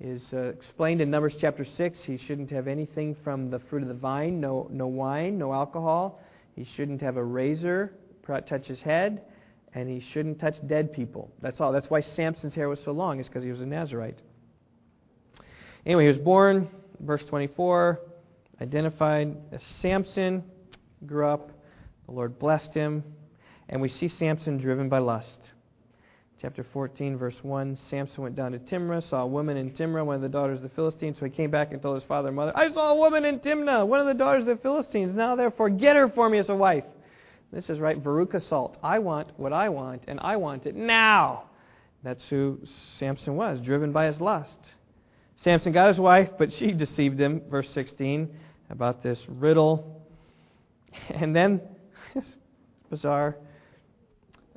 [0.00, 1.98] is uh, explained in Numbers chapter 6.
[2.02, 6.20] He shouldn't have anything from the fruit of the vine, no, no wine, no alcohol.
[6.60, 7.94] He shouldn't have a razor
[8.46, 9.22] touch his head,
[9.74, 11.32] and he shouldn't touch dead people.
[11.40, 11.72] That's all.
[11.72, 14.18] That's why Samson's hair was so long, is because he was a Nazarite.
[15.86, 16.68] Anyway, he was born,
[17.00, 17.98] verse 24,
[18.60, 20.44] identified as Samson,
[21.06, 21.50] grew up,
[22.04, 23.02] the Lord blessed him,
[23.70, 25.38] and we see Samson driven by lust.
[26.40, 30.16] Chapter 14, verse 1 Samson went down to Timnah, saw a woman in Timnah, one
[30.16, 31.16] of the daughters of the Philistines.
[31.18, 33.40] So he came back and told his father and mother, I saw a woman in
[33.40, 35.14] Timnah, one of the daughters of the Philistines.
[35.14, 36.84] Now, therefore, get her for me as a wife.
[37.52, 38.78] This is right, Veruca Salt.
[38.82, 41.44] I want what I want, and I want it now.
[42.02, 42.60] That's who
[42.98, 44.56] Samson was, driven by his lust.
[45.42, 48.34] Samson got his wife, but she deceived him, verse 16,
[48.70, 50.06] about this riddle.
[51.10, 51.60] And then,
[52.90, 53.36] bizarre,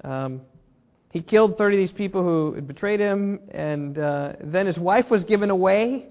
[0.04, 0.42] um,
[1.14, 5.10] he killed 30 of these people who had betrayed him, and uh, then his wife
[5.10, 6.08] was given away.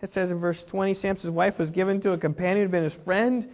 [0.00, 2.84] It says in verse 20 Samson's wife was given to a companion who had been
[2.84, 3.48] his friend.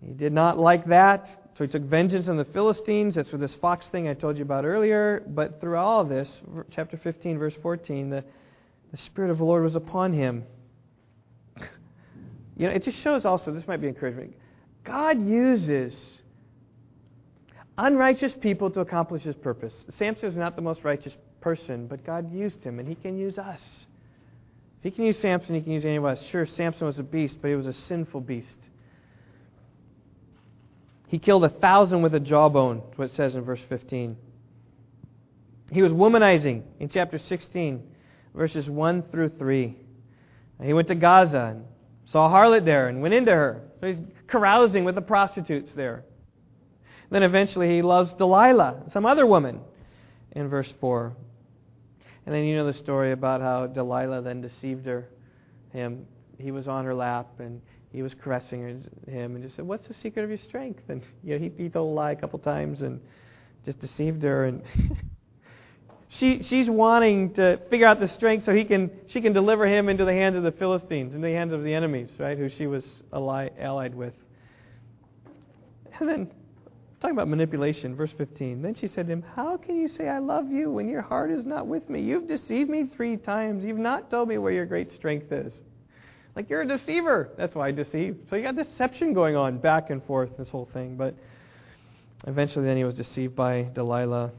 [0.00, 3.16] He did not like that, so he took vengeance on the Philistines.
[3.16, 5.22] That's with this fox thing I told you about earlier.
[5.26, 6.30] But through all of this,
[6.70, 8.24] chapter 15, verse 14, the
[8.92, 10.44] the Spirit of the Lord was upon him.
[12.56, 14.34] You know, it just shows also, this might be encouragement.
[14.84, 15.94] God uses
[17.78, 19.72] unrighteous people to accomplish his purpose.
[19.98, 23.38] Samson is not the most righteous person, but God used him, and he can use
[23.38, 23.60] us.
[24.78, 26.20] If he can use Samson, he can use any of us.
[26.30, 28.48] Sure, Samson was a beast, but he was a sinful beast.
[31.08, 34.16] He killed a thousand with a jawbone, what it says in verse 15.
[35.70, 37.82] He was womanizing in chapter 16
[38.34, 39.76] verses 1 through 3.
[40.62, 41.64] he went to Gaza and
[42.06, 43.62] saw a harlot there and went into her.
[43.80, 46.04] So he's carousing with the prostitutes there.
[47.12, 49.60] Then eventually he loves Delilah, some other woman,
[50.30, 51.14] in verse 4.
[52.24, 55.08] And then you know the story about how Delilah then deceived her,
[55.74, 56.06] him.
[56.38, 57.60] He was on her lap and
[57.92, 61.02] he was caressing her him and just said, "What's the secret of your strength?" And
[61.22, 62.98] you know, he, he told a lie a couple times and
[63.66, 64.46] just deceived her.
[64.46, 64.62] And
[66.08, 69.90] she, she's wanting to figure out the strength so he can, she can deliver him
[69.90, 72.66] into the hands of the Philistines, into the hands of the enemies, right, who she
[72.66, 74.14] was ally, allied with.
[76.00, 76.30] And then,
[77.02, 78.62] talking about manipulation, verse 15.
[78.62, 81.32] Then she said to him, How can you say I love you when your heart
[81.32, 82.00] is not with me?
[82.00, 83.64] You've deceived me three times.
[83.64, 85.52] You've not told me where your great strength is.
[86.36, 87.30] Like, you're a deceiver.
[87.36, 88.16] That's why I deceive.
[88.30, 90.96] So you got deception going on back and forth, this whole thing.
[90.96, 91.14] But
[92.28, 94.30] eventually, then he was deceived by Delilah.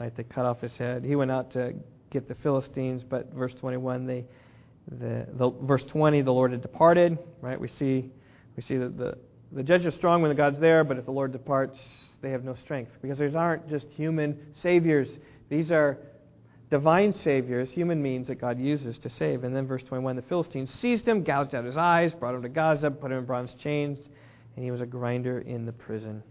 [0.00, 1.04] Like, they cut off his head.
[1.04, 1.72] He went out to
[2.10, 4.24] get the Philistines, but verse 21, they,
[4.90, 7.16] the, the verse 20, the Lord had departed.
[7.40, 7.58] Right?
[7.58, 8.10] We see,
[8.56, 9.16] we see that the,
[9.52, 11.78] the judge is strong when the God's there, but if the Lord departs,
[12.20, 12.92] they have no strength.
[13.00, 15.08] Because these aren't just human saviors,
[15.48, 15.98] these are
[16.70, 19.44] divine saviors, human means that God uses to save.
[19.44, 22.48] And then verse 21 the Philistines seized him, gouged out his eyes, brought him to
[22.48, 23.98] Gaza, put him in bronze chains,
[24.56, 26.22] and he was a grinder in the prison.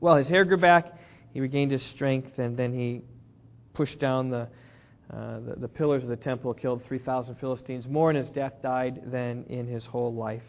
[0.00, 0.98] Well, his hair grew back,
[1.32, 3.02] he regained his strength, and then he
[3.74, 4.48] pushed down the,
[5.12, 7.86] uh, the, the pillars of the temple, killed 3,000 Philistines.
[7.86, 10.42] More in his death died than in his whole life.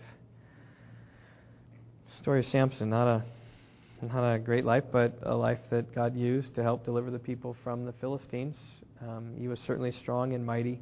[2.22, 3.24] Story of Samson, not a
[4.02, 7.56] not a great life, but a life that God used to help deliver the people
[7.64, 8.56] from the Philistines.
[9.02, 10.80] Um, he was certainly strong and mighty.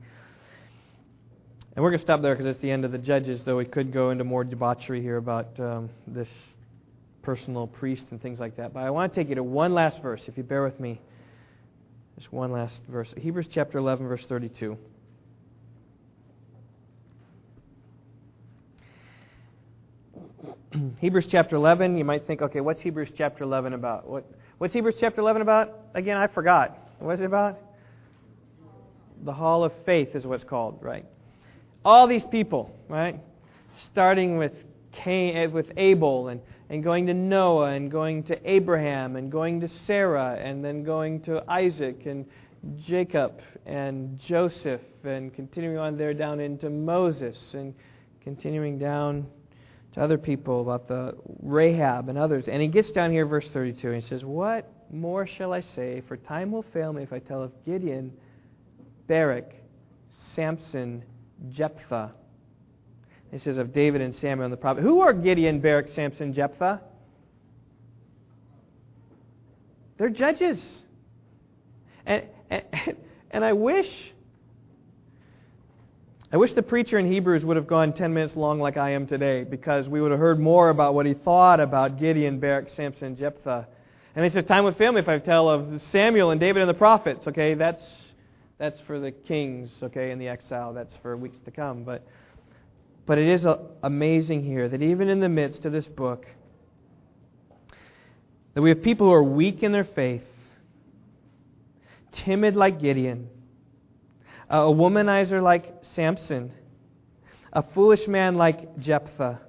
[1.76, 3.66] And we're going to stop there because it's the end of the Judges, though we
[3.66, 6.28] could go into more debauchery here about um, this
[7.22, 8.74] personal priest and things like that.
[8.74, 11.00] But I want to take you to one last verse, if you bear with me.
[12.18, 13.14] Just one last verse.
[13.16, 14.76] Hebrews chapter 11, verse 32.
[21.00, 24.10] Hebrews chapter 11, you might think, okay, what's Hebrews chapter 11 about?
[24.10, 24.26] What,
[24.58, 25.76] what's Hebrews chapter 11 about?
[25.94, 26.76] Again, I forgot.
[26.98, 27.60] What is it about?
[29.24, 31.06] The Hall of Faith is what's called, right?
[31.86, 33.20] All these people, right?
[33.92, 34.54] Starting with
[34.92, 36.42] Cain, eh, with Abel, and,
[36.72, 41.22] and going to Noah, and going to Abraham, and going to Sarah, and then going
[41.22, 42.26] to Isaac, and
[42.88, 47.76] Jacob, and Joseph, and continuing on there down into Moses, and
[48.24, 49.28] continuing down
[49.98, 52.48] to other people about the Rahab and others.
[52.48, 56.04] And he gets down here, verse 32, and he says, What more shall I say?
[56.08, 58.14] For time will fail me if I tell of Gideon,
[59.08, 59.52] Barak,
[60.36, 61.04] Samson,
[61.50, 62.12] Jephthah.
[63.32, 64.84] He says of David and Samuel and the prophet.
[64.84, 66.80] Who are Gideon, Barak, Samson, Jephthah?
[69.98, 70.64] They're judges.
[72.06, 72.64] And, and,
[73.32, 73.90] and I wish
[76.30, 79.08] I wish the preacher in Hebrews would have gone 10 minutes long like I am
[79.08, 83.16] today because we would have heard more about what he thought about Gideon, Barak, Samson,
[83.16, 83.66] Jephthah.
[84.14, 86.74] And he says, Time with family, if I tell of Samuel and David and the
[86.74, 87.82] prophets, okay, that's,
[88.58, 90.74] that's for the kings, okay, in the exile.
[90.74, 91.86] That's for weeks to come.
[91.86, 92.06] But,
[93.06, 96.26] but it is uh, amazing here that even in the midst of this book,
[98.54, 100.26] that we have people who are weak in their faith,
[102.12, 103.30] timid like Gideon,
[104.50, 106.52] a womanizer like Samson,
[107.54, 109.40] a foolish man like Jephthah,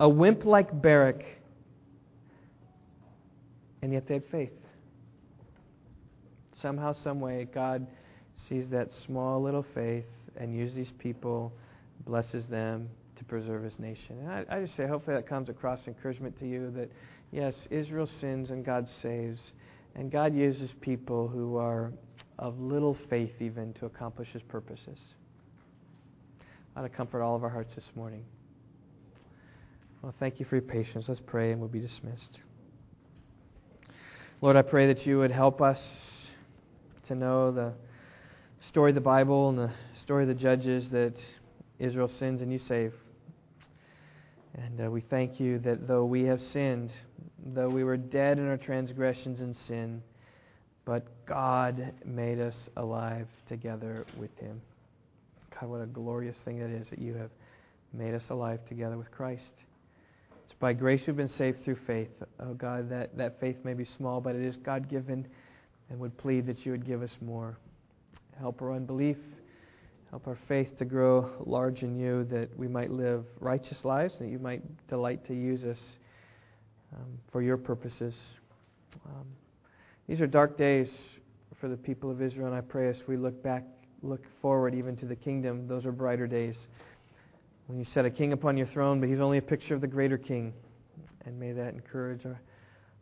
[0.00, 1.22] a wimp like Barak,
[3.82, 4.52] and yet they had faith.
[6.60, 7.86] Somehow, someway, God
[8.48, 10.04] sees that small little faith
[10.36, 11.52] and uses these people,
[12.06, 14.18] blesses them to preserve his nation.
[14.20, 16.90] And I, I just say, hopefully, that comes across encouragement to you that,
[17.32, 19.40] yes, Israel sins and God saves,
[19.94, 21.92] and God uses people who are
[22.38, 24.98] of little faith even to accomplish his purposes
[26.74, 28.24] I ought to comfort all of our hearts this morning.
[30.00, 31.04] Well, thank you for your patience.
[31.06, 32.38] Let's pray and we'll be dismissed.
[34.40, 35.78] Lord, I pray that you would help us
[37.08, 37.74] to know the
[38.68, 39.70] story of the Bible and the
[40.02, 41.12] story of the judges that
[41.78, 42.94] Israel sins and you save.
[44.54, 46.90] And uh, we thank you that though we have sinned,
[47.54, 50.02] though we were dead in our transgressions and sin,
[50.84, 54.60] but God made us alive together with him.
[55.54, 57.30] God, what a glorious thing it is that you have
[57.92, 59.52] made us alive together with Christ.
[60.44, 62.10] It's by grace we've been saved through faith.
[62.40, 65.26] Oh God, that, that faith may be small, but it is God given
[65.90, 67.56] and would plead that you would give us more.
[68.38, 69.18] Help our unbelief.
[70.10, 74.28] Help our faith to grow large in you, that we might live righteous lives, that
[74.28, 75.78] you might delight to use us
[76.94, 78.14] um, for your purposes.
[79.06, 79.26] Um,
[80.12, 80.90] these are dark days
[81.58, 83.64] for the people of Israel, and I pray as we look back
[84.02, 86.54] look forward even to the kingdom, those are brighter days.
[87.66, 89.86] When you set a king upon your throne, but he's only a picture of the
[89.86, 90.52] greater king.
[91.24, 92.38] And may that encourage our,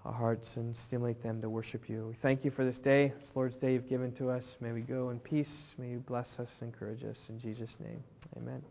[0.05, 2.07] our hearts and stimulate them to worship you.
[2.11, 4.45] We thank you for this day, this Lord's Day you've given to us.
[4.61, 5.51] May we go in peace.
[5.79, 7.17] May you bless us and encourage us.
[7.29, 8.05] In Jesus' name,
[8.37, 8.63] amen.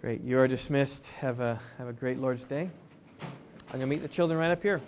[0.00, 0.24] Great.
[0.24, 1.02] You are dismissed.
[1.20, 2.68] Have a, have a great Lord's Day.
[3.20, 4.82] I'm going to meet the children right up here.